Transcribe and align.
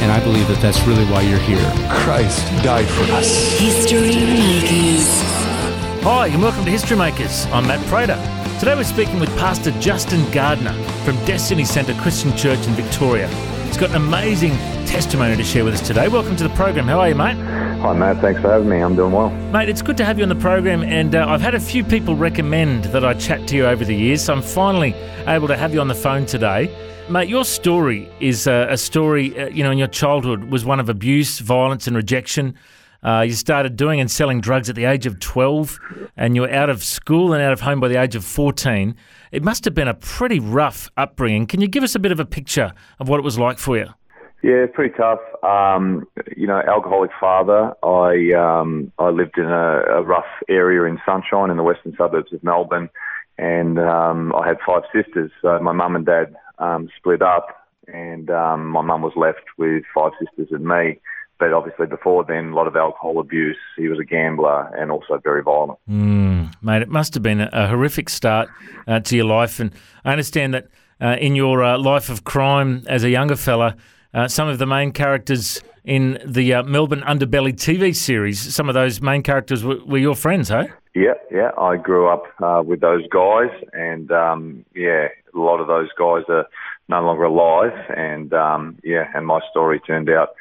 And 0.00 0.10
I 0.10 0.22
believe 0.24 0.48
that 0.48 0.60
that's 0.60 0.80
really 0.82 1.04
why 1.04 1.22
you're 1.22 1.38
here. 1.38 1.72
Christ 1.90 2.46
died 2.64 2.88
for 2.88 3.04
us. 3.12 3.58
History 3.58 4.00
Makers. 4.00 5.06
Hi, 6.04 6.28
and 6.28 6.42
welcome 6.42 6.64
to 6.64 6.70
History 6.70 6.96
Makers. 6.96 7.46
I'm 7.46 7.66
Matt 7.66 7.84
Prater. 7.86 8.16
Today 8.58 8.74
we're 8.74 8.84
speaking 8.84 9.20
with 9.20 9.28
Pastor 9.38 9.70
Justin 9.80 10.28
Gardner 10.32 10.72
from 11.04 11.16
Destiny 11.24 11.64
Centre 11.64 11.94
Christian 11.94 12.36
Church 12.36 12.66
in 12.66 12.72
Victoria. 12.74 13.28
He's 13.66 13.76
got 13.76 13.90
an 13.90 13.96
amazing 13.96 14.52
testimony 14.86 15.36
to 15.36 15.44
share 15.44 15.64
with 15.64 15.74
us 15.74 15.86
today. 15.86 16.08
Welcome 16.08 16.36
to 16.36 16.42
the 16.42 16.54
program. 16.54 16.86
How 16.86 17.00
are 17.00 17.08
you, 17.08 17.14
mate? 17.14 17.36
Hi, 17.36 17.92
Matt. 17.92 18.20
Thanks 18.20 18.40
for 18.40 18.50
having 18.50 18.68
me. 18.68 18.80
I'm 18.80 18.94
doing 18.94 19.12
well. 19.12 19.30
Mate, 19.30 19.68
it's 19.68 19.82
good 19.82 19.96
to 19.96 20.04
have 20.04 20.18
you 20.18 20.22
on 20.22 20.28
the 20.28 20.34
program, 20.36 20.82
and 20.82 21.14
uh, 21.14 21.26
I've 21.26 21.40
had 21.40 21.54
a 21.54 21.60
few 21.60 21.82
people 21.82 22.14
recommend 22.14 22.84
that 22.84 23.04
I 23.04 23.14
chat 23.14 23.48
to 23.48 23.56
you 23.56 23.66
over 23.66 23.84
the 23.84 23.96
years, 23.96 24.22
so 24.22 24.34
I'm 24.34 24.42
finally 24.42 24.94
able 25.26 25.48
to 25.48 25.56
have 25.56 25.72
you 25.72 25.80
on 25.80 25.88
the 25.88 25.94
phone 25.94 26.26
today. 26.26 26.70
Mate, 27.12 27.28
your 27.28 27.44
story 27.44 28.10
is 28.20 28.46
uh, 28.46 28.68
a 28.70 28.78
story, 28.78 29.38
uh, 29.38 29.48
you 29.50 29.62
know, 29.62 29.70
in 29.70 29.76
your 29.76 29.86
childhood 29.86 30.44
was 30.44 30.64
one 30.64 30.80
of 30.80 30.88
abuse, 30.88 31.40
violence, 31.40 31.86
and 31.86 31.94
rejection. 31.94 32.54
Uh, 33.02 33.20
you 33.20 33.34
started 33.34 33.76
doing 33.76 34.00
and 34.00 34.10
selling 34.10 34.40
drugs 34.40 34.70
at 34.70 34.76
the 34.76 34.86
age 34.86 35.04
of 35.04 35.20
12, 35.20 35.78
and 36.16 36.34
you 36.34 36.40
were 36.40 36.50
out 36.50 36.70
of 36.70 36.82
school 36.82 37.34
and 37.34 37.42
out 37.42 37.52
of 37.52 37.60
home 37.60 37.80
by 37.80 37.88
the 37.88 38.00
age 38.00 38.16
of 38.16 38.24
14. 38.24 38.96
It 39.30 39.44
must 39.44 39.66
have 39.66 39.74
been 39.74 39.88
a 39.88 39.92
pretty 39.94 40.40
rough 40.40 40.90
upbringing. 40.96 41.46
Can 41.46 41.60
you 41.60 41.68
give 41.68 41.82
us 41.82 41.94
a 41.94 41.98
bit 41.98 42.12
of 42.12 42.18
a 42.18 42.24
picture 42.24 42.72
of 42.98 43.10
what 43.10 43.18
it 43.18 43.24
was 43.24 43.38
like 43.38 43.58
for 43.58 43.76
you? 43.76 43.88
Yeah, 44.42 44.64
pretty 44.72 44.94
tough. 44.96 45.20
Um, 45.42 46.08
you 46.34 46.46
know, 46.46 46.62
alcoholic 46.66 47.10
father. 47.20 47.74
I 47.82 48.32
um, 48.32 48.90
I 48.98 49.10
lived 49.10 49.36
in 49.36 49.44
a, 49.44 49.82
a 49.98 50.02
rough 50.02 50.24
area 50.48 50.84
in 50.84 50.98
Sunshine 51.04 51.50
in 51.50 51.58
the 51.58 51.62
western 51.62 51.94
suburbs 51.94 52.32
of 52.32 52.42
Melbourne, 52.42 52.88
and 53.36 53.78
um, 53.78 54.34
I 54.34 54.48
had 54.48 54.56
five 54.66 54.84
sisters. 54.94 55.30
So 55.42 55.58
my 55.60 55.72
mum 55.72 55.94
and 55.94 56.06
dad 56.06 56.34
um, 56.62 56.88
split 56.96 57.22
up, 57.22 57.48
and 57.88 58.30
um, 58.30 58.68
my 58.68 58.80
mum 58.80 59.02
was 59.02 59.12
left 59.16 59.44
with 59.58 59.82
five 59.94 60.12
sisters 60.20 60.48
and 60.50 60.64
me. 60.64 61.00
But 61.38 61.52
obviously, 61.52 61.86
before 61.86 62.24
then, 62.24 62.50
a 62.50 62.54
lot 62.54 62.68
of 62.68 62.76
alcohol 62.76 63.18
abuse. 63.18 63.58
He 63.76 63.88
was 63.88 63.98
a 63.98 64.04
gambler 64.04 64.72
and 64.76 64.92
also 64.92 65.18
very 65.24 65.42
violent. 65.42 65.78
Mm, 65.90 66.54
mate, 66.62 66.82
it 66.82 66.88
must 66.88 67.14
have 67.14 67.22
been 67.22 67.40
a, 67.40 67.66
horrific 67.66 68.08
start 68.08 68.48
uh, 68.86 69.00
to 69.00 69.16
your 69.16 69.24
life. 69.24 69.58
And 69.58 69.72
I 70.04 70.12
understand 70.12 70.54
that 70.54 70.68
uh, 71.00 71.16
in 71.18 71.34
your 71.34 71.64
uh, 71.64 71.78
life 71.78 72.08
of 72.08 72.22
crime 72.22 72.84
as 72.86 73.02
a 73.02 73.10
younger 73.10 73.34
fella, 73.34 73.76
uh, 74.14 74.28
some 74.28 74.46
of 74.46 74.58
the 74.58 74.66
main 74.66 74.92
characters 74.92 75.60
in 75.84 76.20
the 76.24 76.54
uh, 76.54 76.62
Melbourne 76.62 77.00
Underbelly 77.00 77.54
TV 77.54 77.96
series, 77.96 78.38
some 78.54 78.68
of 78.68 78.74
those 78.74 79.00
main 79.00 79.24
characters 79.24 79.64
were, 79.64 79.84
were 79.84 79.98
your 79.98 80.14
friends, 80.14 80.48
hey? 80.48 80.70
Yeah, 80.94 81.14
yeah. 81.30 81.50
I 81.56 81.76
grew 81.76 82.08
up 82.08 82.24
uh, 82.42 82.62
with 82.64 82.80
those 82.80 83.06
guys, 83.08 83.50
and 83.72 84.10
um, 84.12 84.64
yeah, 84.74 85.08
a 85.34 85.38
lot 85.38 85.60
of 85.60 85.66
those 85.66 85.88
guys 85.98 86.24
are 86.28 86.46
no 86.88 87.00
longer 87.02 87.24
alive. 87.24 87.72
And 87.96 88.32
um, 88.34 88.78
yeah, 88.84 89.10
and 89.14 89.26
my 89.26 89.40
story 89.50 89.80
turned 89.80 90.10
out 90.10 90.34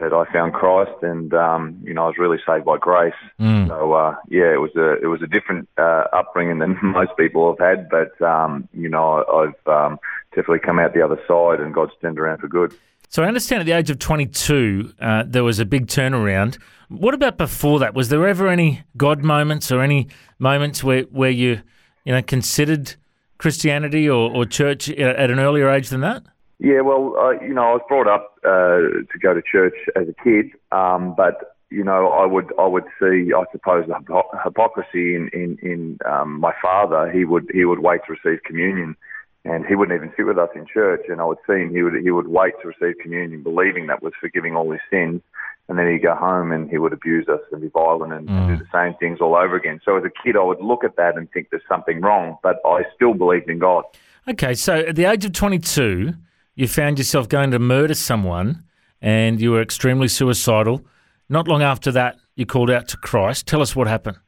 that 0.00 0.12
I 0.12 0.30
found 0.32 0.54
Christ, 0.54 1.02
and 1.02 1.32
um, 1.32 1.80
you 1.84 1.94
know, 1.94 2.04
I 2.04 2.06
was 2.08 2.18
really 2.18 2.38
saved 2.44 2.64
by 2.64 2.78
grace. 2.78 3.14
Mm. 3.40 3.68
So 3.68 3.92
uh, 3.92 4.16
yeah, 4.28 4.52
it 4.52 4.60
was 4.60 4.74
a 4.74 5.00
it 5.00 5.06
was 5.06 5.22
a 5.22 5.28
different 5.28 5.68
uh, 5.78 6.04
upbringing 6.12 6.58
than 6.58 6.78
most 6.82 7.16
people 7.16 7.54
have 7.54 7.64
had, 7.64 7.88
but 7.88 8.20
um, 8.20 8.68
you 8.74 8.88
know, 8.88 9.24
I've 9.24 9.72
um, 9.72 10.00
definitely 10.30 10.58
come 10.58 10.80
out 10.80 10.94
the 10.94 11.02
other 11.02 11.20
side, 11.28 11.60
and 11.60 11.72
God's 11.72 11.92
turned 12.00 12.18
around 12.18 12.38
for 12.38 12.48
good. 12.48 12.74
So 13.12 13.22
I 13.22 13.26
understand 13.26 13.60
at 13.60 13.66
the 13.66 13.72
age 13.72 13.90
of 13.90 13.98
22, 13.98 14.94
uh, 14.98 15.24
there 15.26 15.44
was 15.44 15.58
a 15.58 15.66
big 15.66 15.86
turnaround. 15.86 16.56
What 16.88 17.12
about 17.12 17.36
before 17.36 17.78
that? 17.80 17.92
Was 17.92 18.08
there 18.08 18.26
ever 18.26 18.48
any 18.48 18.84
God 18.96 19.22
moments 19.22 19.70
or 19.70 19.82
any 19.82 20.08
moments 20.38 20.82
where, 20.82 21.02
where 21.02 21.28
you, 21.28 21.60
you 22.06 22.14
know, 22.14 22.22
considered 22.22 22.94
Christianity 23.36 24.08
or, 24.08 24.34
or 24.34 24.46
church 24.46 24.88
at 24.88 25.30
an 25.30 25.38
earlier 25.38 25.68
age 25.68 25.90
than 25.90 26.00
that? 26.00 26.22
Yeah, 26.58 26.80
well, 26.80 27.38
you 27.42 27.52
know, 27.52 27.64
I 27.64 27.72
was 27.72 27.82
brought 27.86 28.08
up 28.08 28.38
uh, 28.46 29.04
to 29.12 29.18
go 29.20 29.34
to 29.34 29.42
church 29.42 29.74
as 29.94 30.08
a 30.08 30.14
kid, 30.24 30.46
um, 30.70 31.14
but 31.14 31.58
you 31.68 31.84
know, 31.84 32.08
I 32.08 32.24
would 32.24 32.50
I 32.58 32.66
would 32.66 32.84
see, 32.98 33.32
I 33.36 33.44
suppose, 33.52 33.86
the 33.88 34.22
hypocrisy 34.42 35.16
in 35.16 35.28
in, 35.34 35.58
in 35.60 35.98
um, 36.06 36.40
my 36.40 36.52
father. 36.62 37.10
He 37.10 37.26
would 37.26 37.50
he 37.52 37.66
would 37.66 37.80
wait 37.80 38.00
to 38.06 38.12
receive 38.12 38.42
communion, 38.44 38.96
and 39.44 39.66
he 39.66 39.74
wouldn't 39.74 39.96
even 39.96 40.12
sit 40.16 40.26
with 40.26 40.38
us 40.38 40.50
in 40.54 40.66
church. 40.66 41.02
And 41.08 41.20
I 41.20 41.24
would 41.24 41.38
see 41.46 41.54
him; 41.54 41.70
he 41.70 41.82
would 41.82 41.94
he 42.02 42.10
would 42.10 42.28
wait 42.28 42.54
to 42.62 42.68
receive 42.68 42.98
communion, 43.02 43.42
believing 43.42 43.86
that 43.88 44.02
was 44.02 44.12
forgiving 44.20 44.56
all 44.56 44.70
his 44.70 44.80
sins. 44.90 45.20
And 45.68 45.78
then 45.78 45.90
he'd 45.90 46.02
go 46.02 46.14
home 46.14 46.52
and 46.52 46.68
he 46.68 46.76
would 46.76 46.92
abuse 46.92 47.28
us 47.28 47.40
and 47.52 47.62
be 47.62 47.68
violent 47.68 48.12
and, 48.12 48.28
and 48.28 48.48
do 48.48 48.64
the 48.64 48.70
same 48.72 48.94
things 48.98 49.20
all 49.20 49.36
over 49.36 49.54
again. 49.54 49.80
So 49.84 49.96
as 49.96 50.04
a 50.04 50.10
kid, 50.24 50.36
I 50.36 50.42
would 50.42 50.60
look 50.60 50.82
at 50.84 50.96
that 50.96 51.16
and 51.16 51.30
think 51.30 51.48
there's 51.50 51.62
something 51.68 52.00
wrong, 52.00 52.36
but 52.42 52.56
I 52.66 52.82
still 52.94 53.14
believed 53.14 53.48
in 53.48 53.60
God. 53.60 53.84
Okay, 54.28 54.54
so 54.54 54.80
at 54.80 54.96
the 54.96 55.04
age 55.04 55.24
of 55.24 55.32
22, 55.32 56.14
you 56.56 56.68
found 56.68 56.98
yourself 56.98 57.28
going 57.28 57.52
to 57.52 57.58
murder 57.58 57.94
someone 57.94 58.64
and 59.00 59.40
you 59.40 59.52
were 59.52 59.62
extremely 59.62 60.08
suicidal. 60.08 60.84
Not 61.28 61.48
long 61.48 61.62
after 61.62 61.90
that, 61.92 62.18
you 62.34 62.44
called 62.44 62.70
out 62.70 62.88
to 62.88 62.96
Christ. 62.96 63.46
Tell 63.46 63.62
us 63.62 63.74
what 63.74 63.86
happened. 63.86 64.18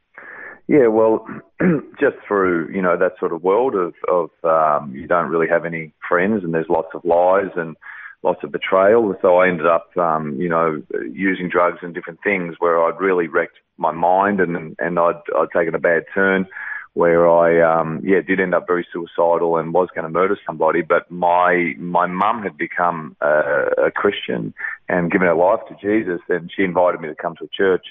Yeah, 0.66 0.86
well, 0.86 1.26
just 2.00 2.16
through 2.26 2.70
you 2.74 2.80
know 2.80 2.96
that 2.96 3.18
sort 3.18 3.32
of 3.32 3.42
world 3.42 3.74
of 3.74 3.94
of 4.08 4.30
um, 4.44 4.94
you 4.94 5.06
don't 5.06 5.28
really 5.28 5.48
have 5.48 5.64
any 5.64 5.92
friends, 6.08 6.42
and 6.42 6.54
there's 6.54 6.68
lots 6.70 6.88
of 6.94 7.04
lies 7.04 7.50
and 7.56 7.76
lots 8.22 8.42
of 8.42 8.52
betrayal. 8.52 9.14
So 9.20 9.36
I 9.36 9.48
ended 9.48 9.66
up 9.66 9.94
um, 9.98 10.40
you 10.40 10.48
know 10.48 10.82
using 11.12 11.50
drugs 11.50 11.78
and 11.82 11.94
different 11.94 12.20
things 12.24 12.56
where 12.60 12.82
I'd 12.82 12.98
really 12.98 13.28
wrecked 13.28 13.58
my 13.76 13.92
mind, 13.92 14.40
and 14.40 14.74
and 14.78 14.98
I'd 14.98 15.20
I'd 15.36 15.48
taken 15.54 15.74
a 15.74 15.78
bad 15.78 16.04
turn 16.14 16.46
where 16.94 17.28
I 17.28 17.60
um, 17.60 18.00
yeah 18.02 18.22
did 18.26 18.40
end 18.40 18.54
up 18.54 18.66
very 18.66 18.86
suicidal 18.90 19.58
and 19.58 19.74
was 19.74 19.88
going 19.94 20.04
to 20.04 20.08
murder 20.08 20.38
somebody. 20.46 20.80
But 20.80 21.10
my 21.10 21.74
my 21.76 22.06
mum 22.06 22.42
had 22.42 22.56
become 22.56 23.16
a, 23.20 23.86
a 23.88 23.90
Christian 23.90 24.54
and 24.88 25.12
given 25.12 25.28
her 25.28 25.34
life 25.34 25.60
to 25.68 25.74
Jesus, 25.74 26.22
and 26.30 26.50
she 26.56 26.62
invited 26.62 27.02
me 27.02 27.08
to 27.08 27.14
come 27.14 27.36
to 27.36 27.44
a 27.44 27.48
church 27.48 27.84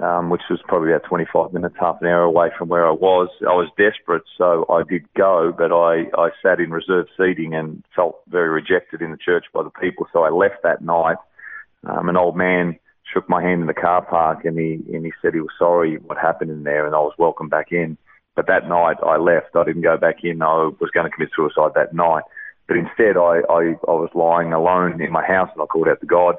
um, 0.00 0.30
which 0.30 0.42
was 0.48 0.60
probably 0.66 0.92
about 0.92 1.08
25 1.08 1.52
minutes, 1.52 1.74
half 1.78 2.00
an 2.00 2.06
hour 2.06 2.22
away 2.22 2.50
from 2.56 2.68
where 2.68 2.86
I 2.86 2.92
was. 2.92 3.28
I 3.42 3.54
was 3.54 3.68
desperate, 3.76 4.22
so 4.36 4.64
I 4.70 4.82
did 4.88 5.12
go, 5.14 5.52
but 5.56 5.72
I, 5.72 6.04
I 6.16 6.30
sat 6.42 6.60
in 6.60 6.70
reserved 6.70 7.10
seating 7.16 7.54
and 7.54 7.84
felt 7.96 8.20
very 8.28 8.48
rejected 8.48 9.02
in 9.02 9.10
the 9.10 9.16
church 9.16 9.46
by 9.52 9.62
the 9.62 9.70
people, 9.70 10.06
so 10.12 10.22
I 10.22 10.30
left 10.30 10.62
that 10.62 10.82
night. 10.82 11.16
Um, 11.84 12.08
an 12.08 12.16
old 12.16 12.36
man 12.36 12.78
shook 13.12 13.28
my 13.28 13.42
hand 13.42 13.60
in 13.60 13.66
the 13.66 13.74
car 13.74 14.04
park 14.04 14.44
and 14.44 14.58
he, 14.58 14.80
and 14.92 15.04
he 15.04 15.12
said 15.22 15.34
he 15.34 15.40
was 15.40 15.50
sorry 15.58 15.96
what 15.96 16.18
happened 16.18 16.50
in 16.50 16.62
there 16.64 16.86
and 16.86 16.94
I 16.94 16.98
was 16.98 17.14
welcome 17.18 17.48
back 17.48 17.72
in. 17.72 17.96
But 18.36 18.46
that 18.46 18.68
night 18.68 18.98
I 19.04 19.16
left. 19.16 19.56
I 19.56 19.64
didn't 19.64 19.82
go 19.82 19.96
back 19.96 20.22
in. 20.22 20.42
I 20.42 20.70
was 20.80 20.90
going 20.92 21.06
to 21.06 21.10
commit 21.10 21.30
suicide 21.34 21.72
that 21.74 21.94
night. 21.94 22.22
But 22.66 22.76
instead 22.76 23.16
I, 23.16 23.40
I, 23.48 23.74
I 23.88 23.94
was 23.96 24.10
lying 24.14 24.52
alone 24.52 25.00
in 25.00 25.10
my 25.10 25.24
house 25.24 25.48
and 25.54 25.62
I 25.62 25.66
called 25.66 25.88
out 25.88 26.00
to 26.00 26.06
God 26.06 26.36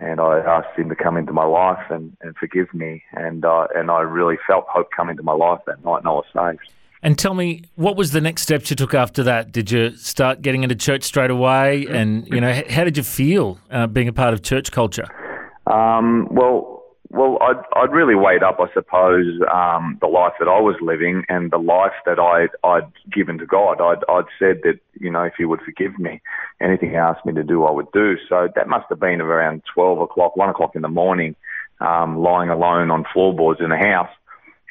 and 0.00 0.20
I 0.20 0.38
asked 0.38 0.78
him 0.78 0.88
to 0.88 0.96
come 0.96 1.16
into 1.16 1.32
my 1.32 1.44
life 1.44 1.84
and, 1.90 2.16
and 2.20 2.36
forgive 2.36 2.72
me. 2.74 3.02
And 3.12 3.44
uh, 3.44 3.66
and 3.74 3.90
I 3.90 4.00
really 4.00 4.36
felt 4.46 4.66
hope 4.68 4.88
come 4.94 5.08
into 5.08 5.22
my 5.22 5.32
life 5.32 5.60
that 5.66 5.84
night, 5.84 5.98
and 5.98 6.08
I 6.08 6.12
was 6.12 6.24
saved. 6.34 6.70
And 7.02 7.18
tell 7.18 7.32
me, 7.32 7.64
what 7.76 7.96
was 7.96 8.12
the 8.12 8.20
next 8.20 8.42
steps 8.42 8.68
you 8.68 8.76
took 8.76 8.92
after 8.92 9.22
that? 9.22 9.52
Did 9.52 9.70
you 9.70 9.96
start 9.96 10.42
getting 10.42 10.64
into 10.64 10.74
church 10.74 11.02
straight 11.02 11.30
away? 11.30 11.86
And 11.86 12.28
you 12.28 12.40
know, 12.40 12.62
how 12.68 12.84
did 12.84 12.96
you 12.96 13.02
feel 13.02 13.58
uh, 13.70 13.86
being 13.86 14.08
a 14.08 14.12
part 14.12 14.34
of 14.34 14.42
church 14.42 14.70
culture? 14.70 15.06
Um, 15.66 16.28
well, 16.30 16.79
well, 17.10 17.38
I'd, 17.40 17.60
I'd 17.74 17.92
really 17.92 18.14
weighed 18.14 18.44
up, 18.44 18.58
I 18.60 18.72
suppose, 18.72 19.40
um, 19.52 19.98
the 20.00 20.06
life 20.06 20.34
that 20.38 20.46
I 20.46 20.60
was 20.60 20.76
living 20.80 21.24
and 21.28 21.50
the 21.50 21.58
life 21.58 21.92
that 22.06 22.20
I'd, 22.20 22.50
I'd 22.62 22.90
given 23.12 23.38
to 23.38 23.46
God. 23.46 23.80
I'd, 23.80 24.04
I'd 24.08 24.30
said 24.38 24.60
that, 24.62 24.78
you 25.00 25.10
know, 25.10 25.24
if 25.24 25.34
He 25.36 25.44
would 25.44 25.60
forgive 25.62 25.98
me, 25.98 26.22
anything 26.60 26.90
He 26.90 26.96
asked 26.96 27.26
me 27.26 27.32
to 27.32 27.42
do, 27.42 27.64
I 27.64 27.72
would 27.72 27.90
do. 27.92 28.16
So 28.28 28.48
that 28.54 28.68
must 28.68 28.86
have 28.90 29.00
been 29.00 29.20
around 29.20 29.62
12 29.74 30.00
o'clock, 30.00 30.36
1 30.36 30.48
o'clock 30.50 30.76
in 30.76 30.82
the 30.82 30.88
morning, 30.88 31.34
um, 31.80 32.18
lying 32.22 32.48
alone 32.48 32.92
on 32.92 33.04
floorboards 33.12 33.60
in 33.60 33.70
the 33.70 33.76
house. 33.76 34.10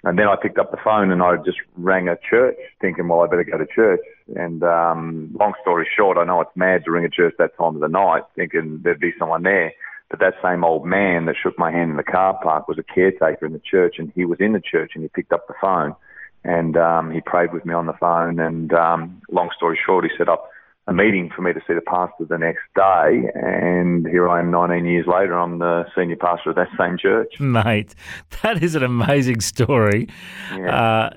And 0.05 0.17
then 0.17 0.29
I 0.29 0.37
picked 0.41 0.57
up 0.57 0.71
the 0.71 0.77
phone 0.81 1.11
and 1.11 1.21
I 1.21 1.35
just 1.43 1.57
rang 1.75 2.07
a 2.07 2.15
church 2.29 2.55
thinking, 2.79 3.09
well, 3.09 3.19
I 3.19 3.27
better 3.27 3.43
go 3.43 3.57
to 3.57 3.65
church. 3.65 3.99
And 4.33 4.63
um, 4.63 5.35
long 5.37 5.53
story 5.61 5.85
short, 5.93 6.17
I 6.17 6.23
know 6.23 6.39
it's 6.39 6.55
mad 6.55 6.85
to 6.85 6.91
ring 6.91 7.03
a 7.03 7.09
church 7.09 7.35
that 7.37 7.57
time 7.57 7.75
of 7.75 7.81
the 7.81 7.89
night 7.89 8.23
thinking 8.33 8.79
there'd 8.81 9.01
be 9.01 9.13
someone 9.19 9.43
there. 9.43 9.73
But 10.09 10.19
that 10.19 10.33
same 10.43 10.63
old 10.63 10.85
man 10.85 11.25
that 11.25 11.35
shook 11.41 11.57
my 11.59 11.71
hand 11.71 11.91
in 11.91 11.97
the 11.97 12.03
car 12.03 12.39
park 12.41 12.67
was 12.67 12.79
a 12.79 12.83
caretaker 12.83 13.45
in 13.45 13.53
the 13.53 13.59
church, 13.59 13.95
and 13.99 14.11
he 14.15 14.25
was 14.25 14.39
in 14.39 14.53
the 14.53 14.61
church, 14.61 14.91
and 14.95 15.03
he 15.03 15.09
picked 15.09 15.31
up 15.31 15.47
the 15.47 15.53
phone, 15.61 15.95
and 16.43 16.75
um, 16.77 17.11
he 17.11 17.21
prayed 17.21 17.53
with 17.53 17.65
me 17.65 17.73
on 17.73 17.85
the 17.85 17.93
phone. 17.93 18.39
And 18.39 18.73
um, 18.73 19.21
long 19.29 19.49
story 19.55 19.79
short, 19.85 20.05
he 20.05 20.11
set 20.17 20.27
up 20.27 20.49
a 20.87 20.93
meeting 20.93 21.29
for 21.35 21.43
me 21.43 21.53
to 21.53 21.59
see 21.67 21.75
the 21.75 21.81
pastor 21.81 22.25
the 22.25 22.39
next 22.39 22.63
day, 22.75 23.29
and 23.35 24.07
here 24.07 24.27
I 24.27 24.39
am 24.39 24.49
19 24.49 24.85
years 24.85 25.05
later. 25.05 25.37
I'm 25.37 25.59
the 25.59 25.85
senior 25.95 26.15
pastor 26.15 26.49
of 26.49 26.55
that 26.55 26.69
same 26.79 26.97
church. 26.97 27.39
Mate, 27.39 27.93
that 28.41 28.63
is 28.63 28.73
an 28.73 28.83
amazing 28.83 29.41
story. 29.41 30.09
Uh, 30.51 31.11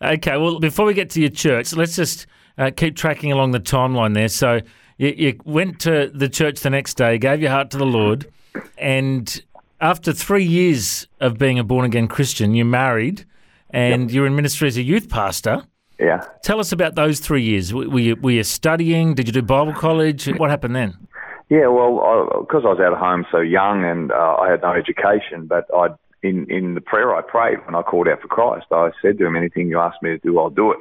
okay, 0.00 0.38
well, 0.38 0.58
before 0.58 0.86
we 0.86 0.94
get 0.94 1.10
to 1.10 1.20
your 1.20 1.28
church, 1.28 1.74
let's 1.74 1.94
just 1.94 2.26
uh, 2.56 2.70
keep 2.74 2.96
tracking 2.96 3.30
along 3.30 3.50
the 3.50 3.60
timeline 3.60 4.14
there. 4.14 4.28
So 4.28 4.60
you, 5.00 5.14
you 5.16 5.40
went 5.46 5.80
to 5.80 6.10
the 6.12 6.28
church 6.28 6.60
the 6.60 6.68
next 6.68 6.94
day, 6.94 7.16
gave 7.16 7.40
your 7.40 7.50
heart 7.50 7.70
to 7.70 7.78
the 7.78 7.86
Lord, 7.86 8.30
and 8.76 9.42
after 9.80 10.12
three 10.12 10.44
years 10.44 11.08
of 11.20 11.38
being 11.38 11.58
a 11.58 11.64
born 11.64 11.86
again 11.86 12.06
Christian, 12.06 12.54
you 12.54 12.66
married 12.66 13.24
and 13.70 14.10
you're 14.10 14.26
in 14.26 14.36
ministry 14.36 14.68
as 14.68 14.76
a 14.76 14.82
youth 14.82 15.08
pastor. 15.08 15.64
Yeah. 15.98 16.26
Tell 16.42 16.60
us 16.60 16.72
about 16.72 16.96
those 16.96 17.18
three 17.20 17.42
years. 17.42 17.72
Were 17.72 17.98
you, 17.98 18.16
were 18.16 18.30
you 18.30 18.44
studying? 18.44 19.14
Did 19.14 19.26
you 19.26 19.32
do 19.32 19.42
Bible 19.42 19.72
college? 19.72 20.26
What 20.26 20.50
happened 20.50 20.76
then? 20.76 20.96
Yeah, 21.48 21.68
well, 21.68 22.40
because 22.40 22.62
I, 22.64 22.68
was 22.68 22.78
out 22.80 22.92
of 22.92 22.98
home 22.98 23.24
so 23.32 23.40
young 23.40 23.84
and 23.84 24.12
uh, 24.12 24.36
I 24.36 24.50
had 24.50 24.60
no 24.60 24.72
education, 24.72 25.46
but 25.46 25.66
I 25.74 25.88
in 26.22 26.46
in 26.50 26.74
the 26.74 26.80
prayer 26.82 27.14
I 27.14 27.22
prayed 27.22 27.64
when 27.64 27.74
I 27.74 27.82
called 27.82 28.06
out 28.06 28.20
for 28.20 28.28
Christ, 28.28 28.66
I 28.70 28.90
said 29.00 29.18
to 29.18 29.26
him, 29.26 29.34
"Anything 29.34 29.68
you 29.68 29.80
ask 29.80 30.00
me 30.02 30.10
to 30.10 30.18
do, 30.18 30.38
I'll 30.38 30.50
do 30.50 30.70
it." 30.72 30.78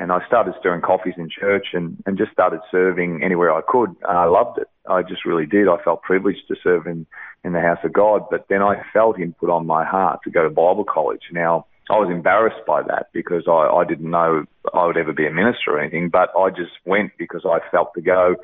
And 0.00 0.12
I 0.12 0.24
started 0.26 0.54
stirring 0.60 0.80
coffees 0.80 1.14
in 1.16 1.28
church 1.28 1.68
and 1.72 2.02
and 2.06 2.16
just 2.16 2.32
started 2.32 2.60
serving 2.70 3.22
anywhere 3.22 3.52
I 3.52 3.60
could. 3.66 3.94
I 4.08 4.26
loved 4.26 4.58
it. 4.58 4.68
I 4.88 5.02
just 5.02 5.24
really 5.24 5.46
did. 5.46 5.68
I 5.68 5.76
felt 5.82 6.02
privileged 6.02 6.46
to 6.48 6.56
serve 6.62 6.86
in 6.86 7.06
in 7.44 7.52
the 7.52 7.60
house 7.60 7.78
of 7.84 7.92
God. 7.92 8.22
But 8.30 8.46
then 8.48 8.62
I 8.62 8.82
felt 8.92 9.18
Him 9.18 9.34
put 9.38 9.50
on 9.50 9.66
my 9.66 9.84
heart 9.84 10.20
to 10.24 10.30
go 10.30 10.42
to 10.42 10.50
Bible 10.50 10.84
college. 10.84 11.22
Now 11.32 11.66
I 11.90 11.94
was 11.94 12.10
embarrassed 12.10 12.66
by 12.66 12.82
that 12.82 13.08
because 13.12 13.44
I, 13.48 13.80
I 13.80 13.84
didn't 13.84 14.10
know 14.10 14.44
I 14.74 14.86
would 14.86 14.98
ever 14.98 15.12
be 15.12 15.26
a 15.26 15.32
minister 15.32 15.72
or 15.72 15.80
anything, 15.80 16.10
but 16.10 16.28
I 16.38 16.50
just 16.50 16.72
went 16.84 17.12
because 17.18 17.46
I 17.46 17.60
felt 17.70 17.94
to 17.94 18.02
go, 18.02 18.36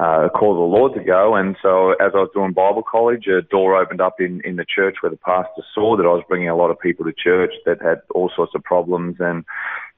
uh, 0.00 0.28
call 0.30 0.54
the 0.54 0.76
Lord 0.76 0.94
to 0.94 1.04
go. 1.04 1.36
And 1.36 1.56
so 1.62 1.92
as 1.92 2.12
I 2.14 2.18
was 2.18 2.30
doing 2.34 2.52
Bible 2.52 2.82
college, 2.82 3.26
a 3.28 3.42
door 3.42 3.80
opened 3.80 4.00
up 4.00 4.20
in, 4.20 4.40
in 4.44 4.56
the 4.56 4.64
church 4.64 4.96
where 5.00 5.10
the 5.10 5.18
pastor 5.18 5.62
saw 5.72 5.96
that 5.96 6.04
I 6.04 6.08
was 6.08 6.24
bringing 6.28 6.48
a 6.48 6.56
lot 6.56 6.70
of 6.70 6.80
people 6.80 7.04
to 7.04 7.12
church 7.12 7.52
that 7.64 7.80
had 7.80 8.02
all 8.12 8.30
sorts 8.34 8.54
of 8.56 8.64
problems. 8.64 9.16
And, 9.20 9.44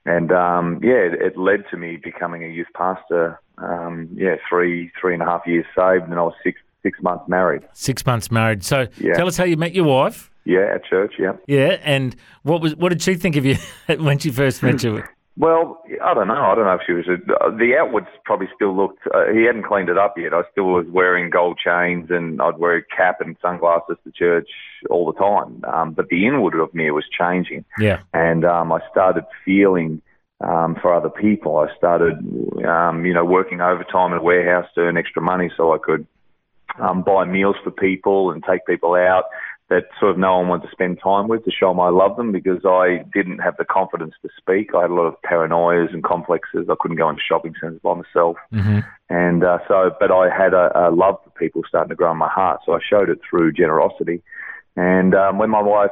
and, 0.05 0.31
um, 0.31 0.79
yeah, 0.83 0.93
it, 0.95 1.13
it 1.21 1.37
led 1.37 1.63
to 1.71 1.77
me 1.77 1.97
becoming 1.97 2.43
a 2.43 2.47
youth 2.47 2.67
pastor. 2.75 3.39
Um, 3.57 4.09
yeah, 4.13 4.35
three, 4.49 4.91
three 4.99 5.13
and 5.13 5.21
a 5.23 5.25
half 5.25 5.41
years 5.45 5.65
saved 5.77 6.05
and 6.05 6.13
I 6.15 6.23
was 6.23 6.33
six, 6.43 6.59
six 6.81 7.01
months 7.01 7.25
married. 7.27 7.61
Six 7.73 8.05
months 8.05 8.31
married. 8.31 8.63
So 8.63 8.87
Yeah. 8.97 9.13
tell 9.13 9.27
us 9.27 9.37
how 9.37 9.43
you 9.45 9.57
met 9.57 9.73
your 9.73 9.85
wife. 9.85 10.29
Yeah, 10.45 10.73
at 10.75 10.83
church, 10.85 11.13
yeah. 11.19 11.33
Yeah, 11.47 11.77
and 11.83 12.15
what 12.41 12.61
was 12.61 12.75
what 12.75 12.89
did 12.89 13.01
she 13.01 13.15
think 13.15 13.37
of 13.37 13.45
you 13.45 13.55
when 13.97 14.17
she 14.19 14.29
first 14.29 14.61
met 14.61 14.83
you? 14.83 15.01
Well, 15.35 15.83
I 16.03 16.13
don't 16.13 16.27
know. 16.27 16.35
I 16.35 16.53
don't 16.53 16.65
know 16.65 16.75
if 16.75 16.81
she 16.85 16.93
was. 16.93 17.07
A, 17.07 17.51
the 17.51 17.75
outwards 17.79 18.07
probably 18.23 18.47
still 18.55 18.75
looked. 18.75 18.99
Uh, 19.11 19.31
he 19.33 19.43
hadn't 19.43 19.63
cleaned 19.65 19.89
it 19.89 19.97
up 19.97 20.13
yet. 20.15 20.33
I 20.33 20.43
still 20.51 20.65
was 20.65 20.85
wearing 20.87 21.31
gold 21.31 21.59
chains, 21.63 22.11
and 22.11 22.39
I'd 22.39 22.59
wear 22.59 22.77
a 22.77 22.83
cap 22.83 23.19
and 23.19 23.35
sunglasses 23.41 23.97
to 24.03 24.11
church 24.11 24.49
all 24.91 25.11
the 25.11 25.17
time. 25.17 25.63
Um, 25.65 25.93
but 25.93 26.09
the 26.09 26.27
inward 26.27 26.53
of 26.59 26.73
me 26.75 26.91
was 26.91 27.05
changing, 27.17 27.65
Yeah, 27.79 28.01
and 28.13 28.45
um, 28.45 28.71
I 28.71 28.79
started 28.91 29.25
feeling 29.43 30.03
um, 30.39 30.77
for 30.79 30.93
other 30.93 31.09
people. 31.09 31.57
I 31.57 31.75
started, 31.77 32.17
um, 32.63 33.03
you 33.03 33.13
know, 33.13 33.25
working 33.25 33.59
overtime 33.59 34.11
in 34.11 34.19
a 34.19 34.23
warehouse 34.23 34.69
to 34.75 34.81
earn 34.81 34.97
extra 34.97 35.21
money 35.21 35.49
so 35.57 35.73
I 35.73 35.77
could 35.79 36.05
um, 36.79 37.01
buy 37.01 37.25
meals 37.25 37.55
for 37.63 37.71
people 37.71 38.31
and 38.31 38.43
take 38.43 38.65
people 38.67 38.93
out 38.93 39.25
that 39.73 39.85
sort 39.99 40.11
of 40.11 40.19
no 40.19 40.37
one 40.37 40.47
wanted 40.49 40.67
to 40.67 40.71
spend 40.71 40.99
time 41.03 41.27
with 41.27 41.43
to 41.45 41.51
show 41.51 41.69
them 41.69 41.79
I 41.79 41.89
love 41.89 42.15
them 42.15 42.31
because 42.31 42.63
I 42.63 43.03
didn't 43.11 43.39
have 43.39 43.57
the 43.57 43.65
confidence 43.65 44.13
to 44.21 44.29
speak. 44.37 44.69
I 44.75 44.81
had 44.81 44.91
a 44.91 44.93
lot 44.93 45.07
of 45.07 45.15
paranoias 45.23 45.91
and 45.91 46.03
complexes. 46.03 46.67
I 46.69 46.75
couldn't 46.79 46.97
go 46.97 47.09
into 47.09 47.21
shopping 47.27 47.55
centres 47.59 47.79
by 47.81 47.95
myself. 47.95 48.37
hmm 48.51 48.79
And 49.09 49.43
uh, 49.43 49.57
so, 49.67 49.91
but 49.99 50.11
I 50.11 50.29
had 50.29 50.53
a, 50.53 50.69
a 50.75 50.91
love 50.91 51.17
for 51.23 51.31
people 51.31 51.63
starting 51.67 51.89
to 51.89 51.95
grow 51.95 52.11
in 52.11 52.17
my 52.17 52.29
heart. 52.29 52.61
So 52.65 52.73
I 52.73 52.79
showed 52.87 53.09
it 53.09 53.19
through 53.27 53.53
generosity. 53.53 54.21
And 54.75 55.13
um, 55.13 55.37
when 55.37 55.51
my 55.51 55.61
wife 55.61 55.91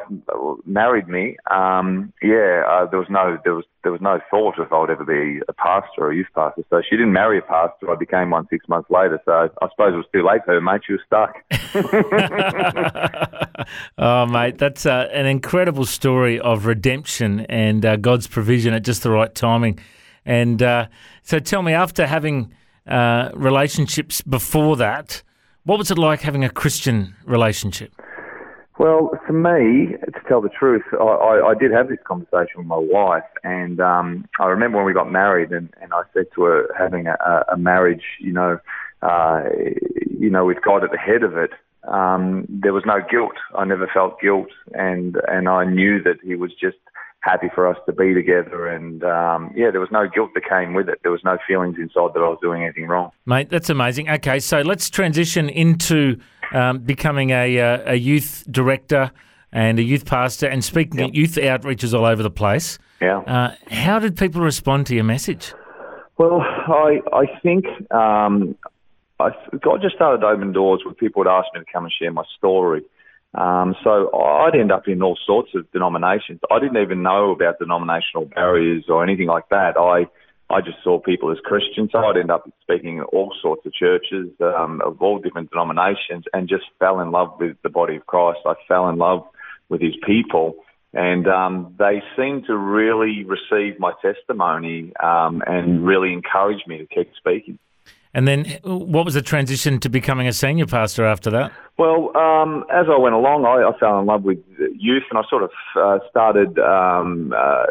married 0.65 1.07
me, 1.07 1.37
um, 1.51 2.11
yeah, 2.23 2.63
uh, 2.67 2.85
there 2.89 2.97
was 2.97 3.09
no 3.11 3.37
there 3.43 3.53
was 3.53 3.65
there 3.83 3.91
was 3.91 4.01
no 4.01 4.19
thought 4.31 4.55
if 4.57 4.73
I 4.73 4.79
would 4.79 4.89
ever 4.89 5.05
be 5.05 5.39
a 5.47 5.53
pastor 5.53 5.99
or 5.99 6.11
a 6.11 6.15
youth 6.15 6.29
pastor. 6.33 6.63
So 6.71 6.81
she 6.89 6.95
didn't 6.97 7.13
marry 7.13 7.37
a 7.37 7.43
pastor. 7.43 7.91
I 7.91 7.95
became 7.95 8.31
one 8.31 8.47
six 8.49 8.67
months 8.67 8.89
later. 8.89 9.21
So 9.25 9.31
I 9.61 9.67
suppose 9.69 9.93
it 9.93 9.97
was 9.97 10.07
too 10.11 10.25
late 10.25 10.41
for 10.45 10.53
her, 10.53 10.61
mate. 10.61 10.81
She 10.87 10.93
was 10.93 11.01
stuck. 11.05 11.35
oh, 13.99 14.25
mate, 14.25 14.57
that's 14.57 14.87
uh, 14.87 15.09
an 15.11 15.27
incredible 15.27 15.85
story 15.85 16.39
of 16.39 16.65
redemption 16.65 17.41
and 17.41 17.85
uh, 17.85 17.97
God's 17.97 18.25
provision 18.25 18.73
at 18.73 18.83
just 18.83 19.03
the 19.03 19.11
right 19.11 19.33
timing. 19.33 19.77
And 20.25 20.61
uh, 20.63 20.87
so, 21.21 21.37
tell 21.37 21.61
me, 21.61 21.73
after 21.73 22.07
having 22.07 22.51
uh, 22.87 23.29
relationships 23.35 24.21
before 24.21 24.75
that, 24.77 25.21
what 25.65 25.77
was 25.77 25.91
it 25.91 25.99
like 25.99 26.21
having 26.21 26.43
a 26.43 26.49
Christian 26.49 27.15
relationship? 27.25 27.93
Well, 28.81 29.11
for 29.27 29.33
me, 29.33 29.95
to 30.05 30.21
tell 30.27 30.41
the 30.41 30.49
truth, 30.49 30.81
I, 30.93 31.03
I, 31.03 31.49
I 31.51 31.53
did 31.53 31.69
have 31.71 31.87
this 31.87 31.99
conversation 32.03 32.57
with 32.57 32.65
my 32.65 32.79
wife, 32.79 33.29
and 33.43 33.79
um, 33.79 34.27
I 34.39 34.47
remember 34.47 34.77
when 34.77 34.87
we 34.87 34.93
got 34.93 35.11
married, 35.11 35.51
and, 35.51 35.71
and 35.79 35.93
I 35.93 36.01
said 36.15 36.25
to 36.33 36.41
her, 36.45 36.67
having 36.75 37.05
a, 37.05 37.45
a 37.53 37.57
marriage, 37.57 38.01
you 38.19 38.33
know, 38.33 38.57
uh, 39.03 39.43
you 40.09 40.31
know, 40.31 40.45
with 40.45 40.63
God 40.63 40.83
at 40.83 40.89
the 40.89 40.97
head 40.97 41.21
of 41.21 41.37
it, 41.37 41.51
um, 41.83 42.47
there 42.49 42.73
was 42.73 42.81
no 42.87 42.97
guilt. 43.07 43.35
I 43.55 43.65
never 43.65 43.87
felt 43.93 44.19
guilt, 44.19 44.49
and 44.73 45.15
and 45.27 45.47
I 45.47 45.63
knew 45.63 46.01
that 46.01 46.17
He 46.23 46.33
was 46.33 46.51
just 46.59 46.77
happy 47.21 47.47
for 47.53 47.67
us 47.67 47.77
to 47.85 47.93
be 47.93 48.13
together, 48.13 48.67
and 48.67 49.03
um, 49.03 49.51
yeah, 49.55 49.71
there 49.71 49.79
was 49.79 49.91
no 49.91 50.07
guilt 50.07 50.31
that 50.33 50.47
came 50.47 50.73
with 50.73 50.89
it. 50.89 50.99
There 51.03 51.11
was 51.11 51.23
no 51.23 51.37
feelings 51.47 51.77
inside 51.77 52.13
that 52.13 52.19
I 52.19 52.27
was 52.27 52.39
doing 52.41 52.63
anything 52.63 52.87
wrong. 52.87 53.11
Mate, 53.25 53.49
that's 53.49 53.69
amazing. 53.69 54.09
Okay, 54.09 54.39
so 54.39 54.61
let's 54.61 54.89
transition 54.89 55.47
into 55.49 56.19
um, 56.51 56.79
becoming 56.79 57.29
a, 57.29 57.59
uh, 57.59 57.93
a 57.93 57.95
youth 57.95 58.43
director 58.49 59.11
and 59.51 59.79
a 59.79 59.83
youth 59.83 60.05
pastor 60.05 60.47
and 60.47 60.63
speaking 60.63 60.99
at 61.01 61.13
youth 61.13 61.35
outreaches 61.35 61.97
all 61.97 62.05
over 62.05 62.23
the 62.23 62.31
place. 62.31 62.79
Yeah. 63.01 63.19
Uh, 63.19 63.55
how 63.69 63.99
did 63.99 64.17
people 64.17 64.41
respond 64.41 64.87
to 64.87 64.95
your 64.95 65.03
message? 65.03 65.53
Well, 66.17 66.41
I 66.41 67.01
I 67.13 67.25
think 67.41 67.65
um, 67.91 68.55
I, 69.19 69.29
God 69.61 69.81
just 69.81 69.95
started 69.95 70.21
to 70.21 70.27
open 70.27 70.51
doors 70.51 70.81
where 70.85 70.93
people 70.93 71.21
would 71.21 71.27
ask 71.27 71.47
me 71.53 71.59
to 71.59 71.65
come 71.71 71.83
and 71.83 71.93
share 71.93 72.11
my 72.11 72.23
story. 72.37 72.83
Um, 73.33 73.75
so 73.83 74.11
I'd 74.13 74.55
end 74.59 74.71
up 74.71 74.87
in 74.87 75.01
all 75.01 75.17
sorts 75.25 75.51
of 75.55 75.71
denominations. 75.71 76.41
I 76.51 76.59
didn't 76.59 76.81
even 76.81 77.01
know 77.01 77.31
about 77.31 77.59
denominational 77.59 78.25
barriers 78.25 78.85
or 78.89 79.03
anything 79.03 79.27
like 79.27 79.47
that. 79.49 79.77
I 79.77 80.07
I 80.51 80.59
just 80.59 80.83
saw 80.83 80.99
people 80.99 81.31
as 81.31 81.37
Christians. 81.45 81.91
So 81.93 81.99
I'd 81.99 82.17
end 82.17 82.29
up 82.29 82.49
speaking 82.61 82.99
at 82.99 83.05
all 83.05 83.33
sorts 83.41 83.65
of 83.65 83.73
churches 83.73 84.29
um, 84.41 84.81
of 84.85 85.01
all 85.01 85.19
different 85.19 85.49
denominations 85.49 86.25
and 86.33 86.49
just 86.49 86.65
fell 86.77 86.99
in 86.99 87.11
love 87.11 87.35
with 87.39 87.55
the 87.63 87.69
body 87.69 87.95
of 87.95 88.05
Christ. 88.05 88.39
I 88.45 88.55
fell 88.67 88.89
in 88.89 88.97
love 88.97 89.23
with 89.69 89.81
his 89.81 89.95
people. 90.05 90.55
And 90.93 91.25
um, 91.27 91.75
they 91.79 92.03
seemed 92.17 92.47
to 92.47 92.57
really 92.57 93.23
receive 93.23 93.79
my 93.79 93.93
testimony 94.01 94.91
um, 95.01 95.41
and 95.47 95.85
really 95.85 96.11
encourage 96.11 96.67
me 96.67 96.79
to 96.79 96.85
keep 96.85 97.11
speaking. 97.15 97.57
And 98.13 98.27
then 98.27 98.45
what 98.63 99.05
was 99.05 99.13
the 99.13 99.21
transition 99.21 99.79
to 99.79 99.89
becoming 99.89 100.27
a 100.27 100.33
senior 100.33 100.65
pastor 100.65 101.05
after 101.05 101.29
that? 101.31 101.51
Well, 101.77 102.15
um, 102.17 102.65
as 102.71 102.87
I 102.89 102.97
went 102.97 103.15
along, 103.15 103.45
I, 103.45 103.67
I 103.67 103.77
fell 103.79 103.99
in 103.99 104.05
love 104.05 104.23
with 104.23 104.39
youth, 104.77 105.03
and 105.09 105.17
I 105.17 105.23
sort 105.29 105.43
of 105.43 105.51
uh, 105.75 105.99
started, 106.09 106.59
um, 106.59 107.33
uh, 107.35 107.65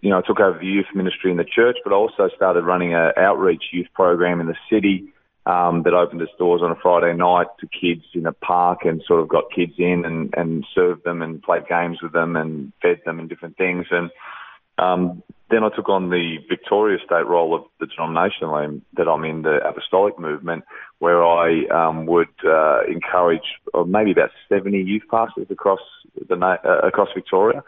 you 0.00 0.10
know, 0.10 0.18
I 0.18 0.22
took 0.22 0.38
over 0.38 0.58
the 0.58 0.66
youth 0.66 0.86
ministry 0.94 1.30
in 1.30 1.36
the 1.36 1.44
church, 1.44 1.76
but 1.82 1.92
also 1.92 2.28
started 2.34 2.64
running 2.64 2.94
an 2.94 3.12
outreach 3.16 3.64
youth 3.72 3.88
program 3.94 4.40
in 4.40 4.46
the 4.46 4.56
city 4.70 5.12
um, 5.46 5.82
that 5.82 5.92
opened 5.92 6.22
its 6.22 6.32
doors 6.38 6.62
on 6.62 6.70
a 6.70 6.76
Friday 6.76 7.12
night 7.16 7.48
to 7.58 7.66
kids 7.66 8.04
in 8.14 8.26
a 8.26 8.32
park, 8.32 8.84
and 8.84 9.02
sort 9.06 9.20
of 9.20 9.28
got 9.28 9.44
kids 9.54 9.72
in 9.78 10.04
and, 10.04 10.32
and 10.36 10.64
served 10.72 11.02
them 11.04 11.20
and 11.20 11.42
played 11.42 11.66
games 11.68 11.98
with 12.00 12.12
them 12.12 12.36
and 12.36 12.72
fed 12.80 13.00
them 13.04 13.18
and 13.18 13.28
different 13.28 13.56
things. 13.56 13.86
And 13.90 14.10
um, 14.80 15.22
then 15.50 15.64
I 15.64 15.68
took 15.74 15.88
on 15.88 16.10
the 16.10 16.36
Victoria 16.48 16.98
State 17.04 17.26
role 17.26 17.54
of 17.56 17.64
the 17.80 17.86
denomination 17.86 18.82
that 18.96 19.08
I'm- 19.08 19.24
in, 19.24 19.42
the 19.42 19.56
Apostolic 19.66 20.16
Movement, 20.18 20.64
where 21.00 21.24
I 21.24 21.66
um, 21.66 22.06
would 22.06 22.28
uh, 22.44 22.82
encourage 22.86 23.48
uh, 23.74 23.82
maybe 23.82 24.12
about 24.12 24.30
70 24.48 24.78
youth 24.80 25.02
pastors 25.10 25.48
across 25.50 25.80
the 26.28 26.36
na- 26.36 26.62
uh, 26.64 26.80
across 26.86 27.08
Victoria, 27.14 27.62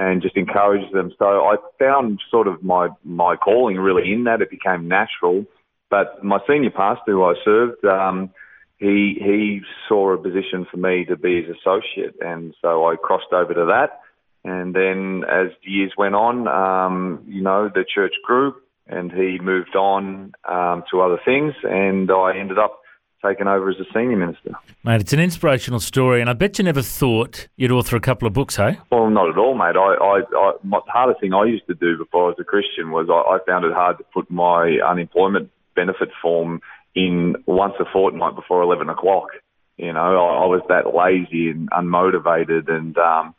and 0.00 0.20
just 0.20 0.36
encourage 0.36 0.90
them. 0.92 1.12
So 1.18 1.26
I 1.26 1.56
found 1.78 2.20
sort 2.30 2.48
of 2.48 2.62
my 2.62 2.88
my 3.04 3.36
calling 3.36 3.76
really 3.78 4.12
in 4.12 4.24
that. 4.24 4.42
It 4.42 4.50
became 4.50 4.88
natural. 4.88 5.44
But 5.90 6.22
my 6.22 6.38
senior 6.46 6.70
pastor, 6.70 7.12
who 7.12 7.24
I 7.24 7.34
served, 7.44 7.84
um, 7.84 8.30
he 8.78 9.16
he 9.28 9.60
saw 9.88 10.12
a 10.12 10.18
position 10.18 10.66
for 10.70 10.76
me 10.76 11.04
to 11.06 11.16
be 11.16 11.42
his 11.42 11.56
associate, 11.56 12.14
and 12.20 12.54
so 12.62 12.86
I 12.86 12.96
crossed 12.96 13.32
over 13.32 13.54
to 13.54 13.66
that. 13.66 14.00
And 14.44 14.74
then 14.74 15.24
as 15.28 15.48
the 15.64 15.70
years 15.70 15.92
went 15.96 16.14
on, 16.14 16.48
um, 16.48 17.24
you 17.26 17.42
know, 17.42 17.68
the 17.72 17.84
church 17.84 18.14
grew 18.24 18.54
and 18.86 19.12
he 19.12 19.38
moved 19.40 19.76
on 19.76 20.32
um, 20.48 20.84
to 20.90 21.00
other 21.00 21.18
things 21.24 21.54
and 21.64 22.10
I 22.10 22.38
ended 22.38 22.58
up 22.58 22.80
taking 23.24 23.48
over 23.48 23.70
as 23.70 23.76
a 23.80 23.84
senior 23.92 24.16
minister. 24.16 24.52
Mate, 24.84 25.00
it's 25.00 25.12
an 25.12 25.20
inspirational 25.20 25.80
story, 25.80 26.20
and 26.20 26.30
I 26.30 26.34
bet 26.34 26.58
you 26.58 26.64
never 26.64 26.82
thought 26.82 27.48
you'd 27.56 27.72
author 27.72 27.96
a 27.96 28.00
couple 28.00 28.28
of 28.28 28.32
books, 28.34 28.56
hey? 28.56 28.78
Well, 28.90 29.10
not 29.10 29.28
at 29.28 29.38
all, 29.38 29.54
mate. 29.54 29.76
I, 29.76 29.94
I, 29.94 30.20
I 30.36 30.52
my, 30.62 30.78
the 30.84 30.92
hardest 30.92 31.20
thing 31.20 31.34
I 31.34 31.44
used 31.44 31.66
to 31.66 31.74
do 31.74 31.98
before 31.98 32.26
I 32.26 32.28
was 32.28 32.36
a 32.38 32.44
Christian 32.44 32.90
was 32.90 33.08
I, 33.10 33.34
I 33.34 33.38
found 33.46 33.64
it 33.64 33.72
hard 33.72 33.98
to 33.98 34.04
put 34.14 34.30
my 34.30 34.78
unemployment 34.86 35.50
benefit 35.74 36.10
form 36.22 36.60
in 36.94 37.36
once 37.46 37.74
a 37.80 37.84
fortnight 37.92 38.34
before 38.34 38.62
11 38.62 38.88
o'clock. 38.88 39.28
You 39.76 39.92
know, 39.92 40.00
I, 40.00 40.42
I 40.42 40.46
was 40.46 40.62
that 40.68 40.94
lazy 40.94 41.50
and 41.50 41.70
unmotivated 41.70 42.70
and, 42.70 42.96
um, 42.98 43.34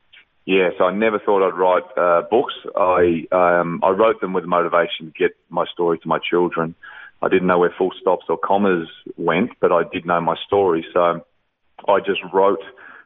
yeah, 0.49 0.69
so 0.79 0.85
I 0.85 0.91
never 0.91 1.19
thought 1.19 1.47
I'd 1.47 1.55
write 1.55 1.83
uh, 1.95 2.23
books. 2.27 2.55
I 2.75 3.27
um, 3.31 3.81
I 3.83 3.91
wrote 3.91 4.19
them 4.19 4.33
with 4.33 4.45
motivation 4.45 5.05
to 5.05 5.11
get 5.11 5.37
my 5.49 5.65
story 5.71 5.99
to 5.99 6.07
my 6.07 6.17
children. 6.17 6.73
I 7.21 7.29
didn't 7.29 7.45
know 7.45 7.59
where 7.59 7.71
full 7.77 7.91
stops 8.01 8.25
or 8.29 8.35
commas 8.35 8.87
went, 9.15 9.51
but 9.61 9.71
I 9.71 9.83
did 9.93 10.07
know 10.07 10.19
my 10.21 10.35
story. 10.47 10.83
So 10.91 11.23
I 11.87 11.99
just 11.99 12.21
wrote 12.33 12.63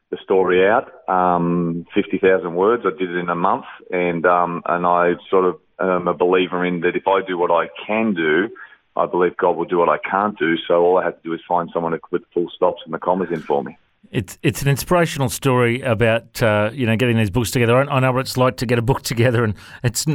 the 0.09 0.17
story 0.23 0.65
out, 0.65 0.89
um, 1.09 1.85
50,000 1.93 2.55
words. 2.55 2.83
I 2.85 2.97
did 2.97 3.09
it 3.09 3.17
in 3.17 3.27
a 3.27 3.35
month. 3.35 3.65
And, 3.91 4.25
um, 4.25 4.61
and 4.65 4.85
I 4.85 5.15
sort 5.29 5.43
of 5.43 5.59
am 5.81 6.07
a 6.07 6.13
believer 6.13 6.63
in 6.63 6.79
that 6.81 6.95
if 6.95 7.09
I 7.09 7.27
do 7.27 7.37
what 7.37 7.51
I 7.51 7.67
can 7.85 8.13
do, 8.13 8.55
I 8.95 9.05
believe 9.05 9.35
God 9.35 9.57
will 9.57 9.65
do 9.65 9.79
what 9.79 9.89
I 9.89 9.97
can't 9.97 10.39
do. 10.39 10.55
So 10.65 10.75
all 10.75 10.97
I 10.97 11.03
have 11.03 11.21
to 11.21 11.23
do 11.23 11.33
is 11.33 11.41
find 11.45 11.69
someone 11.73 11.91
to 11.91 11.97
put 11.97 12.25
full 12.33 12.49
stops 12.55 12.83
and 12.85 12.93
the 12.93 12.99
commas 12.99 13.31
in 13.33 13.41
for 13.41 13.61
me. 13.65 13.75
It's 14.13 14.37
it's 14.43 14.61
an 14.61 14.67
inspirational 14.67 15.27
story 15.27 15.81
about 15.81 16.41
uh, 16.41 16.69
you 16.71 16.85
know 16.85 16.95
getting 16.95 17.17
these 17.17 17.31
books 17.31 17.49
together. 17.49 17.75
I, 17.75 17.95
I, 17.95 17.99
know 17.99 18.11
what 18.11 18.19
it's 18.21 18.37
like 18.37 18.57
to 18.57 18.67
get 18.67 18.77
a 18.77 18.83
book 18.83 19.01
together, 19.11 19.43
and 19.43 19.55
it's 19.83 20.05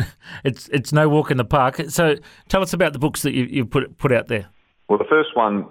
it's 0.44 0.68
it's 0.68 0.92
no 0.92 1.08
walk 1.08 1.32
in 1.32 1.36
the 1.36 1.44
park. 1.44 1.80
So 1.88 2.14
tell 2.48 2.62
us 2.62 2.72
about 2.72 2.92
the 2.92 3.00
books 3.00 3.22
that 3.22 3.34
you 3.34 3.44
you 3.44 3.66
put 3.66 3.98
put 3.98 4.12
out 4.12 4.28
there. 4.28 4.46
Well, 4.88 4.98
the 4.98 5.04
first 5.04 5.30
one, 5.34 5.66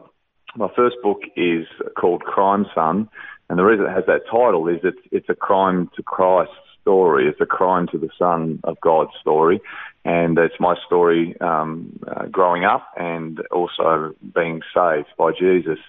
my 0.58 0.68
first 0.76 0.98
book 1.02 1.22
is 1.38 1.66
called 1.98 2.22
Crime 2.24 2.66
Son, 2.76 3.10
and 3.50 3.58
the 3.58 3.64
reason 3.64 3.86
it 3.86 3.94
has 3.94 4.06
that 4.08 4.26
title 4.30 4.68
is 4.68 4.80
it's 4.84 5.00
it's 5.12 5.30
a 5.30 5.36
crime 5.36 5.90
to 5.96 6.04
Christ 6.04 6.52
story. 6.82 7.30
It's 7.30 7.40
a 7.40 7.46
crime 7.46 7.88
to 7.94 7.98
the 7.98 8.10
Son 8.20 8.60
of 8.66 8.78
God 8.82 9.08
story, 9.22 9.62
and 10.04 10.38
it's 10.38 10.56
my 10.60 10.76
story 10.86 11.34
um, 11.40 11.98
uh, 12.06 12.26
growing 12.26 12.66
up 12.66 12.90
and 12.98 13.40
also 13.52 14.14
being 14.36 14.62
saved 14.76 15.08
by 15.18 15.32
Jesus. 15.32 15.80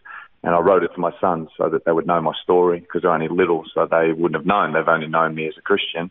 And 0.43 0.55
I 0.55 0.61
wrote 0.61 0.85
it 0.85 0.93
for 0.95 1.01
my 1.01 1.13
sons 1.21 1.49
so 1.57 1.69
that 1.69 1.85
they 1.85 1.93
would 1.93 2.07
know 2.07 2.21
my 2.21 2.33
story 2.43 2.81
because 2.81 3.03
they're 3.03 3.11
only 3.11 3.29
little, 3.29 3.65
so 3.75 3.87
they 3.91 4.13
wouldn't 4.13 4.41
have 4.41 4.47
known. 4.47 4.73
They've 4.73 4.87
only 4.87 5.09
known 5.09 5.35
me 5.35 5.49
as 5.49 5.55
a 5.59 5.63
Christian. 5.63 6.11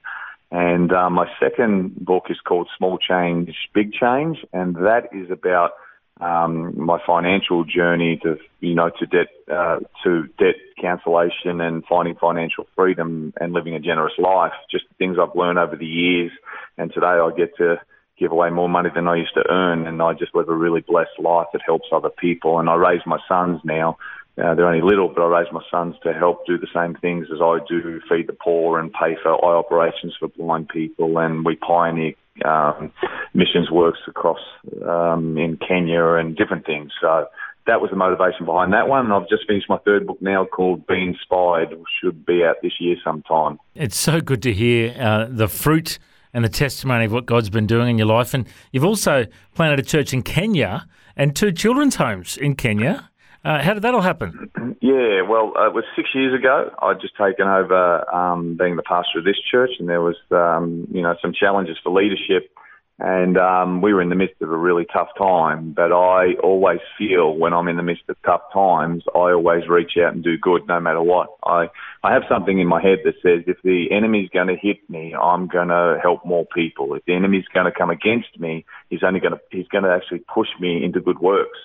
And 0.51 0.91
um, 0.93 1.13
my 1.13 1.27
second 1.39 1.96
book 1.96 2.25
is 2.29 2.38
called 2.46 2.69
Small 2.77 2.98
Change, 2.98 3.53
Big 3.74 3.93
Change, 3.93 4.38
and 4.53 4.75
that 4.75 5.10
is 5.12 5.29
about 5.29 5.72
um, 6.19 6.79
my 6.79 7.00
financial 7.05 7.63
journey 7.63 8.19
to, 8.24 8.38
you 8.60 8.74
know, 8.74 8.89
to 9.00 9.05
debt, 9.05 9.27
uh, 9.51 9.79
to 10.03 10.24
debt 10.39 10.55
cancellation 10.79 11.62
and 11.62 11.84
finding 11.86 12.15
financial 12.15 12.65
freedom 12.75 13.34
and 13.39 13.53
living 13.53 13.75
a 13.75 13.79
generous 13.79 14.13
life. 14.17 14.53
Just 14.72 14.86
things 14.98 15.17
I've 15.22 15.36
learned 15.36 15.60
over 15.60 15.75
the 15.75 15.86
years. 15.86 16.31
And 16.77 16.91
today 16.93 17.05
I 17.05 17.29
get 17.38 17.55
to 17.57 17.79
give 18.17 18.31
away 18.31 18.50
more 18.50 18.69
money 18.69 18.89
than 18.93 19.07
I 19.07 19.17
used 19.17 19.36
to 19.36 19.43
earn, 19.48 19.86
and 19.86 20.01
I 20.01 20.13
just 20.13 20.34
live 20.34 20.50
a 20.50 20.55
really 20.55 20.81
blessed 20.81 21.19
life 21.19 21.48
that 21.53 21.62
helps 21.63 21.88
other 21.91 22.10
people. 22.10 22.60
And 22.60 22.69
I 22.69 22.75
raise 22.75 23.01
my 23.05 23.19
sons 23.27 23.62
now. 23.63 23.98
Uh, 24.38 24.53
they're 24.53 24.67
only 24.67 24.82
little, 24.82 25.08
but 25.08 25.24
I 25.24 25.39
raise 25.39 25.51
my 25.51 25.63
sons 25.72 25.96
to 26.03 26.13
help 26.13 26.46
do 26.46 26.60
the 26.60 26.67
same 26.74 26.94
things 26.96 27.27
as 27.34 27.39
I 27.41 27.58
do, 27.67 28.00
feed 28.08 28.27
the 28.27 28.34
poor 28.34 28.79
and 28.79 28.94
pay 28.94 29.17
for 29.22 29.34
eye 29.34 29.58
operations 29.58 30.15
for 30.20 30.27
blind 30.27 30.70
people. 30.70 31.17
And 31.17 31.44
we 31.44 31.56
pioneer 31.56 32.13
um, 32.46 32.91
missions 33.34 33.72
works 33.72 34.00
across 34.08 34.39
um, 34.88 35.38
in 35.38 35.58
Kenya 35.58 36.03
and 36.13 36.36
different 36.36 36.67
things. 36.67 36.91
So 37.01 37.25
that 37.65 37.82
was 37.82 37.89
the 37.89 37.96
motivation 37.96 38.46
behind 38.46 38.74
that 38.74 38.88
one. 38.88 39.12
I've 39.12 39.27
just 39.27 39.48
finished 39.48 39.70
my 39.70 39.77
third 39.79 40.06
book 40.06 40.22
now 40.22 40.46
called 40.46 40.86
Be 40.86 41.01
Inspired, 41.01 41.72
which 41.72 41.88
should 42.01 42.25
be 42.25 42.44
out 42.44 42.58
this 42.62 42.74
year 42.79 42.96
sometime. 43.03 43.60
It's 43.74 43.98
so 43.98 44.22
good 44.22 44.44
to 44.44 44.53
hear 44.53 44.96
uh, 45.00 45.27
the 45.29 45.48
fruit 45.48 45.98
and 46.34 46.46
the 46.46 46.50
testimony 46.50 47.06
of 47.06 47.12
what 47.12 47.25
God's 47.25 47.50
been 47.50 47.67
doing 47.67 47.89
in 47.89 47.98
your 47.98 48.08
life. 48.08 48.34
And 48.34 48.48
you've 48.72 48.86
also 48.86 49.25
planted 49.56 49.79
a 49.79 49.84
church 49.84 50.13
in 50.13 50.22
Kenya 50.22 50.88
and 51.15 51.36
two 51.36 51.51
children's 51.51 51.96
homes 51.96 52.38
in 52.38 52.56
Kenya. 52.56 53.10
Uh, 53.47 53.63
how 53.63 53.73
did 53.73 53.83
that 53.83 53.93
all 53.93 54.01
happen? 54.01 54.49
Yeah, 54.81 55.21
well, 55.21 55.53
it 55.55 55.73
was 55.73 55.85
six 55.95 56.09
years 56.13 56.37
ago. 56.37 56.69
I'd 56.81 56.99
just 56.99 57.15
taken 57.15 57.47
over 57.47 58.03
um, 58.13 58.57
being 58.57 58.75
the 58.75 58.83
pastor 58.83 59.19
of 59.19 59.25
this 59.25 59.39
church, 59.49 59.71
and 59.79 59.87
there 59.87 60.01
was, 60.01 60.17
um, 60.31 60.85
you 60.91 61.01
know, 61.01 61.15
some 61.21 61.31
challenges 61.33 61.77
for 61.81 61.91
leadership 61.91 62.51
and 62.99 63.37
um, 63.37 63.81
we 63.81 63.93
were 63.93 64.01
in 64.01 64.09
the 64.09 64.15
midst 64.15 64.41
of 64.41 64.49
a 64.49 64.57
really 64.57 64.85
tough 64.91 65.09
time. 65.17 65.71
But 65.71 65.91
I 65.91 66.33
always 66.41 66.79
feel 66.97 67.35
when 67.37 67.53
I'm 67.53 67.67
in 67.67 67.77
the 67.77 67.83
midst 67.83 68.03
of 68.09 68.17
tough 68.25 68.41
times, 68.51 69.03
I 69.13 69.31
always 69.33 69.67
reach 69.69 69.91
out 70.03 70.13
and 70.13 70.23
do 70.23 70.37
good 70.37 70.67
no 70.67 70.79
matter 70.79 71.01
what. 71.01 71.29
I 71.43 71.67
I 72.03 72.13
have 72.13 72.23
something 72.27 72.59
in 72.59 72.67
my 72.67 72.81
head 72.81 72.99
that 73.05 73.13
says 73.21 73.43
if 73.45 73.57
the 73.63 73.87
enemy's 73.91 74.29
going 74.29 74.47
to 74.47 74.55
hit 74.55 74.77
me, 74.89 75.13
I'm 75.13 75.47
going 75.47 75.67
to 75.67 75.99
help 76.01 76.25
more 76.25 76.45
people. 76.45 76.95
If 76.95 77.05
the 77.05 77.13
enemy's 77.13 77.45
going 77.53 77.71
to 77.71 77.77
come 77.77 77.91
against 77.91 78.39
me, 78.39 78.65
he's 78.89 79.03
only 79.03 79.19
going 79.19 79.33
to 79.33 79.39
he's 79.51 79.67
going 79.67 79.83
to 79.83 79.91
actually 79.91 80.23
push 80.33 80.49
me 80.59 80.83
into 80.83 80.99
good 80.99 81.19
works. 81.19 81.59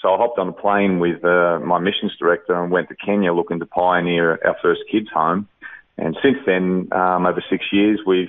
So 0.00 0.12
I 0.12 0.16
hopped 0.16 0.38
on 0.38 0.48
a 0.48 0.52
plane 0.52 0.98
with 0.98 1.24
uh, 1.24 1.60
my 1.60 1.78
missions 1.78 2.12
director 2.18 2.60
and 2.62 2.70
went 2.70 2.88
to 2.88 2.96
Kenya 2.96 3.32
looking 3.32 3.58
to 3.60 3.66
pioneer 3.66 4.38
our 4.44 4.56
first 4.62 4.82
kids 4.90 5.08
home. 5.12 5.48
And 5.96 6.16
since 6.22 6.38
then, 6.44 6.88
um, 6.92 7.26
over 7.26 7.42
six 7.48 7.64
years, 7.72 8.00
we've 8.06 8.28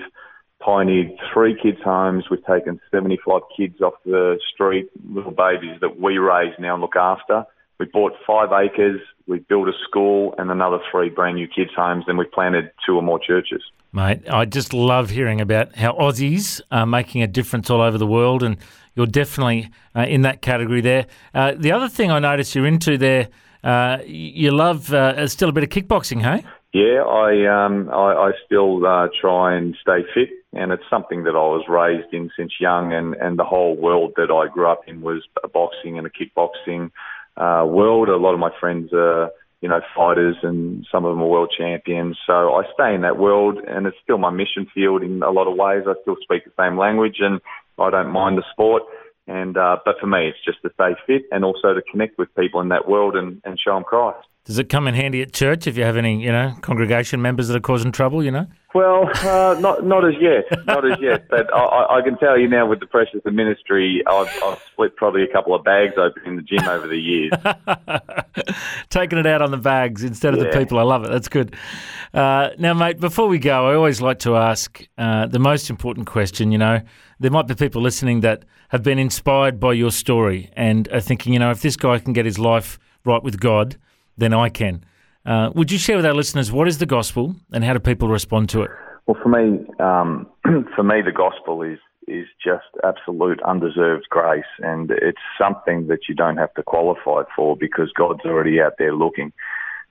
pioneered 0.59 1.11
three 1.33 1.55
kids' 1.61 1.81
homes. 1.83 2.25
We've 2.29 2.45
taken 2.45 2.79
75 2.91 3.41
kids 3.57 3.81
off 3.81 3.93
the 4.05 4.39
street, 4.53 4.89
little 5.09 5.31
babies 5.31 5.77
that 5.81 5.99
we 5.99 6.17
raise 6.17 6.53
now 6.59 6.73
and 6.73 6.81
look 6.81 6.95
after. 6.95 7.45
We 7.79 7.87
bought 7.87 8.13
five 8.25 8.49
acres, 8.53 9.01
we 9.27 9.39
built 9.39 9.67
a 9.67 9.73
school 9.87 10.33
and 10.37 10.49
another 10.49 10.79
three 10.89 11.09
brand 11.09 11.35
new 11.35 11.47
kids' 11.47 11.71
homes, 11.75 12.05
and 12.07 12.17
we've 12.17 12.31
planted 12.31 12.71
two 12.85 12.95
or 12.95 13.01
more 13.01 13.19
churches. 13.19 13.61
Mate, 13.91 14.29
I 14.29 14.45
just 14.45 14.73
love 14.73 15.09
hearing 15.09 15.41
about 15.41 15.75
how 15.75 15.93
Aussies 15.93 16.61
are 16.71 16.85
making 16.85 17.21
a 17.21 17.27
difference 17.27 17.69
all 17.69 17.81
over 17.81 17.97
the 17.97 18.07
world, 18.07 18.43
and 18.43 18.57
you're 18.95 19.05
definitely 19.05 19.69
uh, 19.95 20.01
in 20.01 20.21
that 20.23 20.41
category 20.41 20.81
there. 20.81 21.05
Uh, 21.33 21.53
the 21.55 21.71
other 21.71 21.89
thing 21.89 22.11
I 22.11 22.19
notice 22.19 22.55
you're 22.55 22.65
into 22.65 22.97
there, 22.97 23.29
uh, 23.63 23.97
you 24.05 24.51
love 24.51 24.93
uh, 24.93 25.27
still 25.27 25.49
a 25.49 25.51
bit 25.51 25.63
of 25.63 25.69
kickboxing, 25.69 26.21
hey? 26.21 26.43
Yeah, 26.73 27.03
I 27.03 27.65
um, 27.65 27.89
I, 27.89 28.27
I 28.27 28.31
still 28.45 28.85
uh, 28.85 29.07
try 29.21 29.55
and 29.55 29.77
stay 29.81 30.03
fit 30.13 30.29
and 30.55 30.71
it's 30.71 30.83
something 30.89 31.23
that 31.25 31.35
I 31.35 31.47
was 31.51 31.65
raised 31.67 32.13
in 32.13 32.31
since 32.35 32.53
young, 32.59 32.93
and 32.93 33.13
and 33.15 33.37
the 33.37 33.43
whole 33.43 33.75
world 33.75 34.13
that 34.15 34.31
I 34.31 34.51
grew 34.51 34.67
up 34.67 34.81
in 34.87 35.01
was 35.01 35.23
a 35.43 35.47
boxing 35.47 35.97
and 35.97 36.07
a 36.07 36.09
kickboxing 36.09 36.91
uh, 37.37 37.65
world. 37.67 38.07
A 38.07 38.15
lot 38.15 38.33
of 38.33 38.39
my 38.39 38.51
friends 38.59 38.91
are 38.93 39.31
you 39.61 39.67
know 39.67 39.81
fighters, 39.95 40.37
and 40.41 40.87
some 40.91 41.03
of 41.03 41.11
them 41.11 41.21
are 41.21 41.27
world 41.27 41.53
champions. 41.55 42.17
So 42.25 42.55
I 42.55 42.63
stay 42.73 42.95
in 42.95 43.01
that 43.01 43.17
world, 43.17 43.59
and 43.67 43.85
it's 43.85 43.97
still 44.01 44.17
my 44.17 44.29
mission 44.29 44.65
field 44.73 45.03
in 45.03 45.21
a 45.21 45.29
lot 45.29 45.47
of 45.47 45.57
ways. 45.57 45.83
I 45.85 45.93
still 46.01 46.15
speak 46.21 46.45
the 46.45 46.51
same 46.57 46.77
language, 46.77 47.17
and 47.19 47.41
I 47.79 47.89
don't 47.89 48.11
mind 48.11 48.37
the 48.37 48.43
sport. 48.51 48.83
And 49.27 49.57
uh, 49.57 49.77
but 49.83 49.95
for 49.99 50.05
me, 50.05 50.27
it's 50.27 50.37
just 50.45 50.61
to 50.61 50.69
stay 50.75 50.95
fit 51.07 51.23
and 51.31 51.43
also 51.43 51.73
to 51.73 51.81
connect 51.91 52.19
with 52.19 52.33
people 52.35 52.61
in 52.61 52.69
that 52.69 52.87
world 52.87 53.15
and, 53.15 53.41
and 53.43 53.59
show 53.59 53.73
them 53.73 53.83
Christ. 53.83 54.27
Does 54.45 54.59
it 54.59 54.69
come 54.69 54.87
in 54.87 54.93
handy 54.93 55.23
at 55.23 55.33
church 55.33 55.65
if 55.65 55.75
you 55.75 55.83
have 55.83 55.97
any, 55.97 56.21
you 56.21 56.31
know, 56.31 56.53
congregation 56.61 57.19
members 57.19 57.47
that 57.47 57.57
are 57.57 57.61
causing 57.61 57.91
trouble? 57.91 58.23
You 58.23 58.29
know. 58.29 58.45
Well, 58.75 59.09
uh, 59.23 59.57
not 59.59 59.83
not 59.83 60.05
as 60.05 60.13
yet, 60.21 60.65
not 60.67 60.85
as 60.85 60.99
yet. 61.01 61.27
But 61.29 61.51
I, 61.51 61.97
I 61.97 62.01
can 62.03 62.17
tell 62.19 62.37
you 62.37 62.47
now, 62.47 62.67
with 62.67 62.81
the 62.81 62.85
pressures 62.85 63.21
of 63.25 63.33
ministry, 63.33 64.03
I've, 64.05 64.27
I've 64.43 64.61
split 64.71 64.95
probably 64.95 65.23
a 65.23 65.31
couple 65.31 65.55
of 65.55 65.63
bags 65.63 65.93
open 65.97 66.21
in 66.25 66.35
the 66.35 66.43
gym 66.43 66.67
over 66.67 66.85
the 66.85 66.99
years. 66.99 67.31
Taking 68.89 69.17
it 69.17 69.25
out 69.25 69.41
on 69.41 69.49
the 69.49 69.57
bags 69.57 70.03
instead 70.03 70.35
of 70.35 70.39
yeah. 70.39 70.51
the 70.51 70.59
people. 70.59 70.77
I 70.77 70.83
love 70.83 71.05
it. 71.05 71.09
That's 71.09 71.29
good. 71.29 71.55
Uh, 72.13 72.49
now, 72.59 72.75
mate, 72.75 72.99
before 72.99 73.27
we 73.27 73.39
go, 73.39 73.67
I 73.67 73.73
always 73.73 74.01
like 74.01 74.19
to 74.19 74.35
ask 74.35 74.85
uh, 74.99 75.25
the 75.25 75.39
most 75.39 75.71
important 75.71 76.05
question. 76.05 76.51
You 76.51 76.59
know, 76.59 76.81
there 77.19 77.31
might 77.31 77.47
be 77.47 77.55
people 77.55 77.81
listening 77.81 78.21
that 78.21 78.43
have 78.69 78.83
been 78.83 78.99
inspired 78.99 79.59
by 79.59 79.73
your 79.73 79.91
story 79.91 80.49
and 80.53 80.87
are 80.89 80.99
thinking, 80.99 81.33
you 81.33 81.39
know, 81.39 81.51
if 81.51 81.61
this 81.61 81.75
guy 81.75 81.99
can 81.99 82.13
get 82.13 82.25
his 82.25 82.37
life 82.37 82.79
right 83.05 83.23
with 83.23 83.39
God, 83.39 83.77
then 84.17 84.33
I 84.33 84.49
can. 84.49 84.83
Uh, 85.25 85.49
would 85.55 85.71
you 85.71 85.77
share 85.77 85.97
with 85.97 86.05
our 86.05 86.13
listeners 86.13 86.51
what 86.51 86.67
is 86.67 86.77
the 86.77 86.85
gospel 86.85 87.35
and 87.51 87.63
how 87.63 87.73
do 87.73 87.79
people 87.79 88.09
respond 88.09 88.49
to 88.49 88.63
it? 88.63 88.71
Well, 89.07 89.17
for 89.21 89.29
me, 89.29 89.65
um, 89.79 90.27
for 90.75 90.83
me, 90.83 91.01
the 91.03 91.11
gospel 91.11 91.61
is 91.61 91.79
is 92.07 92.27
just 92.43 92.65
absolute 92.83 93.41
undeserved 93.41 94.05
grace, 94.11 94.43
and 94.59 94.91
it's 94.91 95.21
something 95.39 95.87
that 95.87 96.01
you 96.07 96.13
don't 96.13 96.37
have 96.37 96.53
to 96.53 96.61
qualify 96.61 97.23
for 97.35 97.57
because 97.57 97.91
God's 97.97 98.23
already 98.25 98.61
out 98.61 98.73
there 98.77 98.93
looking. 98.93 99.33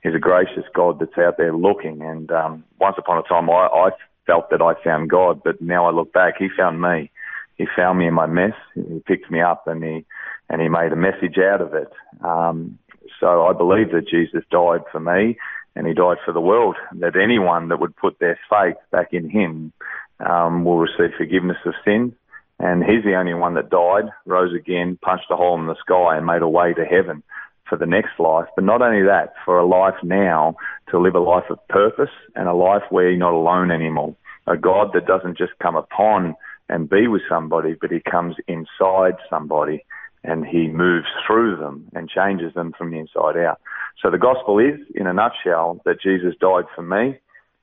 He's 0.04 0.14
a 0.14 0.20
gracious 0.20 0.64
God 0.74 1.00
that's 1.00 1.18
out 1.18 1.38
there 1.38 1.52
looking, 1.52 2.02
and 2.02 2.30
um, 2.30 2.64
once 2.78 2.94
upon 2.98 3.18
a 3.18 3.22
time, 3.22 3.50
I, 3.50 3.66
I 3.66 3.90
felt 4.26 4.50
that 4.50 4.62
I 4.62 4.74
found 4.82 5.10
God, 5.10 5.42
but 5.44 5.60
now 5.60 5.86
I 5.86 5.92
look 5.92 6.12
back, 6.12 6.34
He 6.38 6.48
found 6.56 6.80
me. 6.80 7.10
He 7.56 7.66
found 7.76 7.98
me 7.98 8.08
in 8.08 8.14
my 8.14 8.26
mess. 8.26 8.54
He 8.74 9.00
picked 9.06 9.30
me 9.30 9.40
up, 9.40 9.66
and 9.66 9.82
He 9.82 10.04
and 10.48 10.60
He 10.60 10.68
made 10.68 10.92
a 10.92 10.96
message 10.96 11.38
out 11.38 11.60
of 11.60 11.74
it. 11.74 11.92
Um, 12.22 12.78
so 13.20 13.46
I 13.46 13.52
believe 13.52 13.92
that 13.92 14.08
Jesus 14.08 14.42
died 14.50 14.82
for 14.90 15.00
me 15.00 15.36
and 15.76 15.86
he 15.86 15.94
died 15.94 16.18
for 16.24 16.32
the 16.32 16.40
world, 16.40 16.76
that 17.00 17.16
anyone 17.16 17.68
that 17.68 17.80
would 17.80 17.96
put 17.96 18.18
their 18.18 18.38
faith 18.48 18.76
back 18.90 19.12
in 19.12 19.28
him 19.28 19.72
um, 20.20 20.64
will 20.64 20.78
receive 20.78 21.16
forgiveness 21.16 21.56
of 21.66 21.74
sin. 21.84 22.14
And 22.60 22.84
he's 22.84 23.02
the 23.04 23.16
only 23.16 23.34
one 23.34 23.54
that 23.54 23.70
died, 23.70 24.04
rose 24.26 24.54
again, 24.54 24.98
punched 25.02 25.30
a 25.30 25.36
hole 25.36 25.58
in 25.58 25.66
the 25.66 25.74
sky 25.80 26.16
and 26.16 26.24
made 26.24 26.42
a 26.42 26.48
way 26.48 26.72
to 26.72 26.84
heaven 26.84 27.22
for 27.68 27.76
the 27.76 27.86
next 27.86 28.18
life. 28.18 28.46
But 28.54 28.64
not 28.64 28.82
only 28.82 29.02
that, 29.02 29.34
for 29.44 29.58
a 29.58 29.66
life 29.66 29.94
now 30.02 30.56
to 30.90 30.98
live 30.98 31.14
a 31.14 31.20
life 31.20 31.44
of 31.50 31.66
purpose 31.68 32.10
and 32.34 32.48
a 32.48 32.54
life 32.54 32.82
where 32.90 33.10
you're 33.10 33.18
not 33.18 33.32
alone 33.32 33.70
anymore. 33.70 34.14
A 34.46 34.56
God 34.56 34.90
that 34.94 35.06
doesn't 35.06 35.38
just 35.38 35.52
come 35.62 35.76
upon 35.76 36.34
and 36.68 36.88
be 36.88 37.06
with 37.06 37.22
somebody, 37.28 37.76
but 37.80 37.90
he 37.90 38.00
comes 38.00 38.36
inside 38.46 39.14
somebody 39.28 39.84
and 40.22 40.46
he 40.46 40.68
moves 40.68 41.06
through 41.26 41.56
them 41.56 41.86
and 41.94 42.08
changes 42.08 42.54
them 42.54 42.72
from 42.76 42.90
the 42.90 42.98
inside 42.98 43.36
out. 43.36 43.60
So 44.02 44.10
the 44.10 44.18
gospel 44.18 44.58
is, 44.58 44.80
in 44.94 45.06
a 45.06 45.12
nutshell, 45.12 45.80
that 45.84 46.00
Jesus 46.00 46.34
died 46.40 46.64
for 46.74 46.82
me 46.82 47.18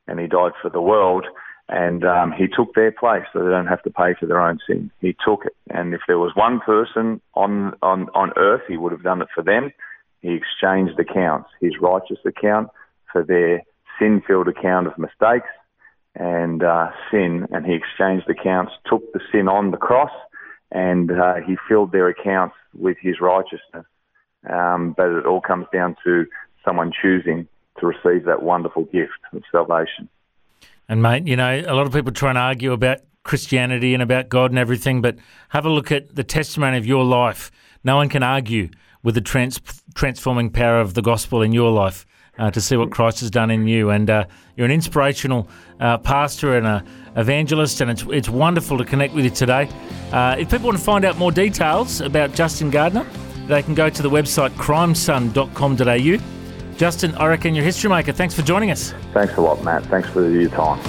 and 0.08 0.20
he 0.20 0.28
died 0.28 0.54
for 0.62 0.70
the 0.70 0.82
world 0.82 1.26
and 1.70 2.04
um, 2.04 2.34
he 2.38 2.48
took 2.48 2.76
their 2.76 2.92
place 2.92 3.24
so 3.32 3.40
they 3.40 3.50
don't 3.50 3.68
have 3.68 3.82
to 3.84 3.90
pay 3.90 4.14
for 4.20 4.26
their 4.26 4.42
own 4.42 4.60
sin. 4.68 4.92
He 5.00 5.16
took 5.26 5.46
it. 5.46 5.56
And 5.70 5.94
if 5.94 6.02
there 6.06 6.20
was 6.20 6.36
one 6.36 6.60
person 6.60 7.22
on, 7.34 7.74
on, 7.82 8.10
on 8.14 8.32
earth, 8.36 8.64
he 8.68 8.78
would 8.78 8.92
have 8.92 9.04
done 9.04 9.22
it 9.22 9.30
for 9.34 9.42
them. 9.42 9.72
He 10.22 10.34
exchanged 10.34 11.00
accounts, 11.00 11.50
his 11.60 11.74
righteous 11.82 12.20
account 12.26 12.70
for 13.12 13.24
their 13.24 13.64
sin-filled 14.00 14.48
account 14.48 14.88
of 14.88 14.98
mistakes 14.98 15.50
and 16.16 16.64
uh, 16.64 16.90
sin, 17.10 17.48
and 17.52 17.66
he 17.66 17.74
exchanged 17.74 18.30
accounts, 18.30 18.74
took 18.86 19.12
the 19.14 19.20
sin 19.32 19.48
on 19.48 19.72
the 19.72 19.78
cross, 19.78 20.12
and 20.72 21.12
uh, 21.12 21.36
he 21.46 21.56
filled 21.68 21.92
their 21.92 22.08
accounts 22.08 22.56
with 22.74 22.98
his 23.02 23.20
righteousness. 23.22 23.86
Um, 24.50 24.94
but 24.98 25.10
it 25.10 25.26
all 25.26 25.42
comes 25.42 25.68
down 25.72 25.96
to 26.04 26.26
someone 26.66 26.92
choosing 27.00 27.48
to 27.80 27.88
receive 27.88 28.26
that 28.26 28.44
wonderful 28.44 28.84
gift 28.86 29.20
of 29.34 29.44
salvation. 29.52 30.10
And 30.90 31.02
mate, 31.02 31.28
you 31.28 31.36
know, 31.36 31.64
a 31.66 31.74
lot 31.74 31.88
of 31.88 31.94
people 31.94 32.12
try 32.12 32.30
and 32.30 32.38
argue 32.38 32.74
about 32.74 33.00
Christianity 33.24 33.94
and 33.94 34.02
about 34.02 34.30
God 34.30 34.52
and 34.52 34.60
everything, 34.60 35.02
but 35.02 35.18
have 35.50 35.66
a 35.66 35.70
look 35.70 35.92
at 35.92 36.16
the 36.16 36.24
testimony 36.24 36.78
of 36.78 36.86
your 36.86 37.04
life. 37.04 37.52
No 37.84 37.96
one 37.96 38.10
can 38.10 38.24
argue 38.24 38.70
with 39.04 39.16
the 39.16 39.22
trans- 39.22 39.60
transforming 39.94 40.50
power 40.50 40.80
of 40.80 40.94
the 40.94 41.02
gospel 41.02 41.42
in 41.42 41.52
your 41.52 41.72
life. 41.72 42.06
Uh, 42.40 42.50
to 42.50 42.62
see 42.62 42.78
what 42.78 42.92
Christ 42.92 43.20
has 43.20 43.30
done 43.30 43.52
in 43.52 43.68
you, 43.68 43.90
and 43.90 44.10
uh, 44.10 44.24
you're 44.56 44.66
an 44.66 44.72
inspirational 44.72 45.50
uh, 45.82 45.98
pastor 45.98 46.58
and 46.58 46.66
an 46.66 46.88
evangelist, 47.18 47.82
and 47.82 47.92
it's 47.92 48.04
it's 48.04 48.30
wonderful 48.30 48.78
to 48.78 48.86
connect 48.86 49.14
with 49.14 49.26
you 49.26 49.30
today. 49.30 49.70
Uh, 50.14 50.38
if 50.40 50.50
people 50.50 50.68
want 50.68 50.78
to 50.78 50.84
find 50.84 51.04
out 51.04 51.18
more 51.18 51.32
details 51.32 52.00
about 52.00 52.34
Justin 52.34 52.70
Gardner, 52.70 53.06
they 53.48 53.62
can 53.62 53.76
go 53.76 53.90
to 53.90 54.02
the 54.02 54.10
website 54.10 54.50
crimesun.com.au. 54.52 56.78
Justin, 56.78 57.14
I 57.16 57.28
reckon 57.28 57.54
you're 57.54 57.66
history 57.66 57.90
maker. 57.90 58.14
Thanks 58.14 58.34
for 58.34 58.44
joining 58.44 58.72
us. 58.72 58.94
Thanks 59.14 59.36
a 59.36 59.42
lot, 59.42 59.62
Matt. 59.64 59.84
Thanks 59.86 60.10
for 60.10 60.28
your 60.28 60.50
time. 60.50 60.80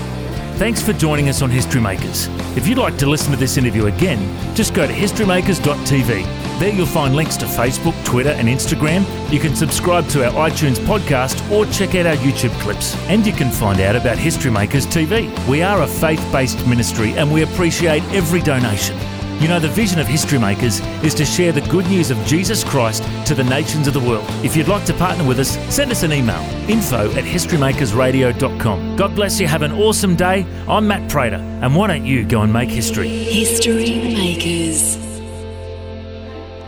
Thanks 0.56 0.80
for 0.80 0.92
joining 0.92 1.28
us 1.28 1.42
on 1.42 1.50
History 1.50 1.80
Makers. 1.80 2.28
If 2.56 2.68
you'd 2.68 2.78
like 2.78 2.96
to 2.98 3.06
listen 3.06 3.32
to 3.32 3.36
this 3.36 3.56
interview 3.56 3.86
again, 3.86 4.54
just 4.54 4.74
go 4.74 4.86
to 4.86 4.92
historymakers.tv. 4.92 6.41
There 6.62 6.72
you'll 6.72 6.86
find 6.86 7.16
links 7.16 7.36
to 7.38 7.44
Facebook, 7.44 8.04
Twitter, 8.04 8.30
and 8.30 8.46
Instagram. 8.46 9.02
You 9.32 9.40
can 9.40 9.56
subscribe 9.56 10.06
to 10.10 10.24
our 10.24 10.48
iTunes 10.48 10.76
podcast 10.76 11.50
or 11.50 11.66
check 11.72 11.96
out 11.96 12.06
our 12.06 12.14
YouTube 12.14 12.56
clips. 12.60 12.94
And 13.08 13.26
you 13.26 13.32
can 13.32 13.50
find 13.50 13.80
out 13.80 13.96
about 13.96 14.16
History 14.16 14.52
Makers 14.52 14.86
TV. 14.86 15.28
We 15.48 15.64
are 15.64 15.82
a 15.82 15.88
faith 15.88 16.24
based 16.30 16.64
ministry 16.64 17.14
and 17.14 17.32
we 17.32 17.42
appreciate 17.42 18.04
every 18.12 18.40
donation. 18.42 18.96
You 19.42 19.48
know, 19.48 19.58
the 19.58 19.70
vision 19.70 19.98
of 19.98 20.06
History 20.06 20.38
Makers 20.38 20.78
is 21.02 21.14
to 21.14 21.24
share 21.24 21.50
the 21.50 21.62
good 21.62 21.84
news 21.88 22.12
of 22.12 22.18
Jesus 22.26 22.62
Christ 22.62 23.02
to 23.26 23.34
the 23.34 23.42
nations 23.42 23.88
of 23.88 23.94
the 23.94 23.98
world. 23.98 24.24
If 24.44 24.56
you'd 24.56 24.68
like 24.68 24.84
to 24.84 24.94
partner 24.94 25.26
with 25.26 25.40
us, 25.40 25.58
send 25.74 25.90
us 25.90 26.04
an 26.04 26.12
email 26.12 26.42
info 26.70 27.10
at 27.14 27.24
historymakersradio.com. 27.24 28.94
God 28.94 29.16
bless 29.16 29.40
you. 29.40 29.48
Have 29.48 29.62
an 29.62 29.72
awesome 29.72 30.14
day. 30.14 30.46
I'm 30.68 30.86
Matt 30.86 31.10
Prater, 31.10 31.38
and 31.60 31.74
why 31.74 31.88
don't 31.88 32.06
you 32.06 32.24
go 32.24 32.42
and 32.42 32.52
make 32.52 32.70
history? 32.70 33.08
History 33.08 33.96
Makers. 34.14 35.11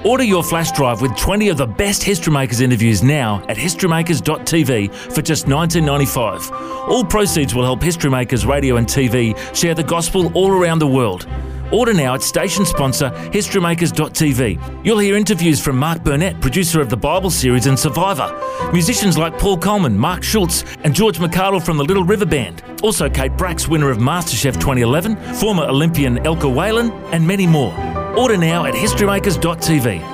Order 0.05 0.25
your 0.25 0.45
flash 0.45 0.71
drive 0.73 1.01
with 1.01 1.17
20 1.17 1.49
of 1.49 1.57
the 1.57 1.67
best 1.67 2.03
History 2.03 2.31
Makers 2.31 2.61
interviews 2.61 3.03
now 3.03 3.43
at 3.49 3.57
historymakers.tv 3.57 4.93
for 4.93 5.23
just 5.23 5.47
$19.95. 5.47 6.51
All 6.89 7.03
proceeds 7.03 7.55
will 7.55 7.63
help 7.63 7.83
History 7.83 8.11
Makers 8.11 8.45
Radio 8.45 8.77
and 8.77 8.87
TV 8.87 9.35
share 9.57 9.75
the 9.75 9.83
gospel 9.83 10.31
all 10.35 10.51
around 10.51 10.81
the 10.81 10.87
world. 10.87 11.27
Order 11.73 11.95
now 11.95 12.15
at 12.15 12.23
station 12.23 12.67
sponsor 12.67 13.09
historymakers.tv. 13.33 14.85
You'll 14.85 14.99
hear 14.99 15.17
interviews 15.17 15.59
from 15.59 15.79
Mark 15.79 16.05
Burnett, 16.05 16.39
producer 16.43 16.83
of 16.83 16.91
the 16.91 16.99
Bible 16.99 17.31
series 17.31 17.65
and 17.65 17.79
Survivor, 17.79 18.31
musicians 18.75 19.17
like 19.17 19.39
Paul 19.39 19.57
Colman, 19.57 19.97
Mark 19.97 20.23
Schultz, 20.23 20.67
and 20.85 20.95
George 20.95 21.17
McArdle 21.17 21.65
from 21.65 21.79
the 21.79 21.85
Little 21.85 22.05
River 22.05 22.27
Band, 22.27 22.63
also 22.83 23.09
Kate 23.09 23.35
Bracks, 23.39 23.67
winner 23.69 23.91
of 23.91 23.97
MasterChef 23.97 24.61
2011, 24.61 25.17
former 25.35 25.65
Olympian 25.65 26.19
Elka 26.19 26.55
Whalan, 26.55 26.93
and 27.11 27.27
many 27.27 27.47
more. 27.47 28.04
Order 28.17 28.37
now 28.37 28.67
at 28.67 28.75
historymakers.tv. 28.75 30.14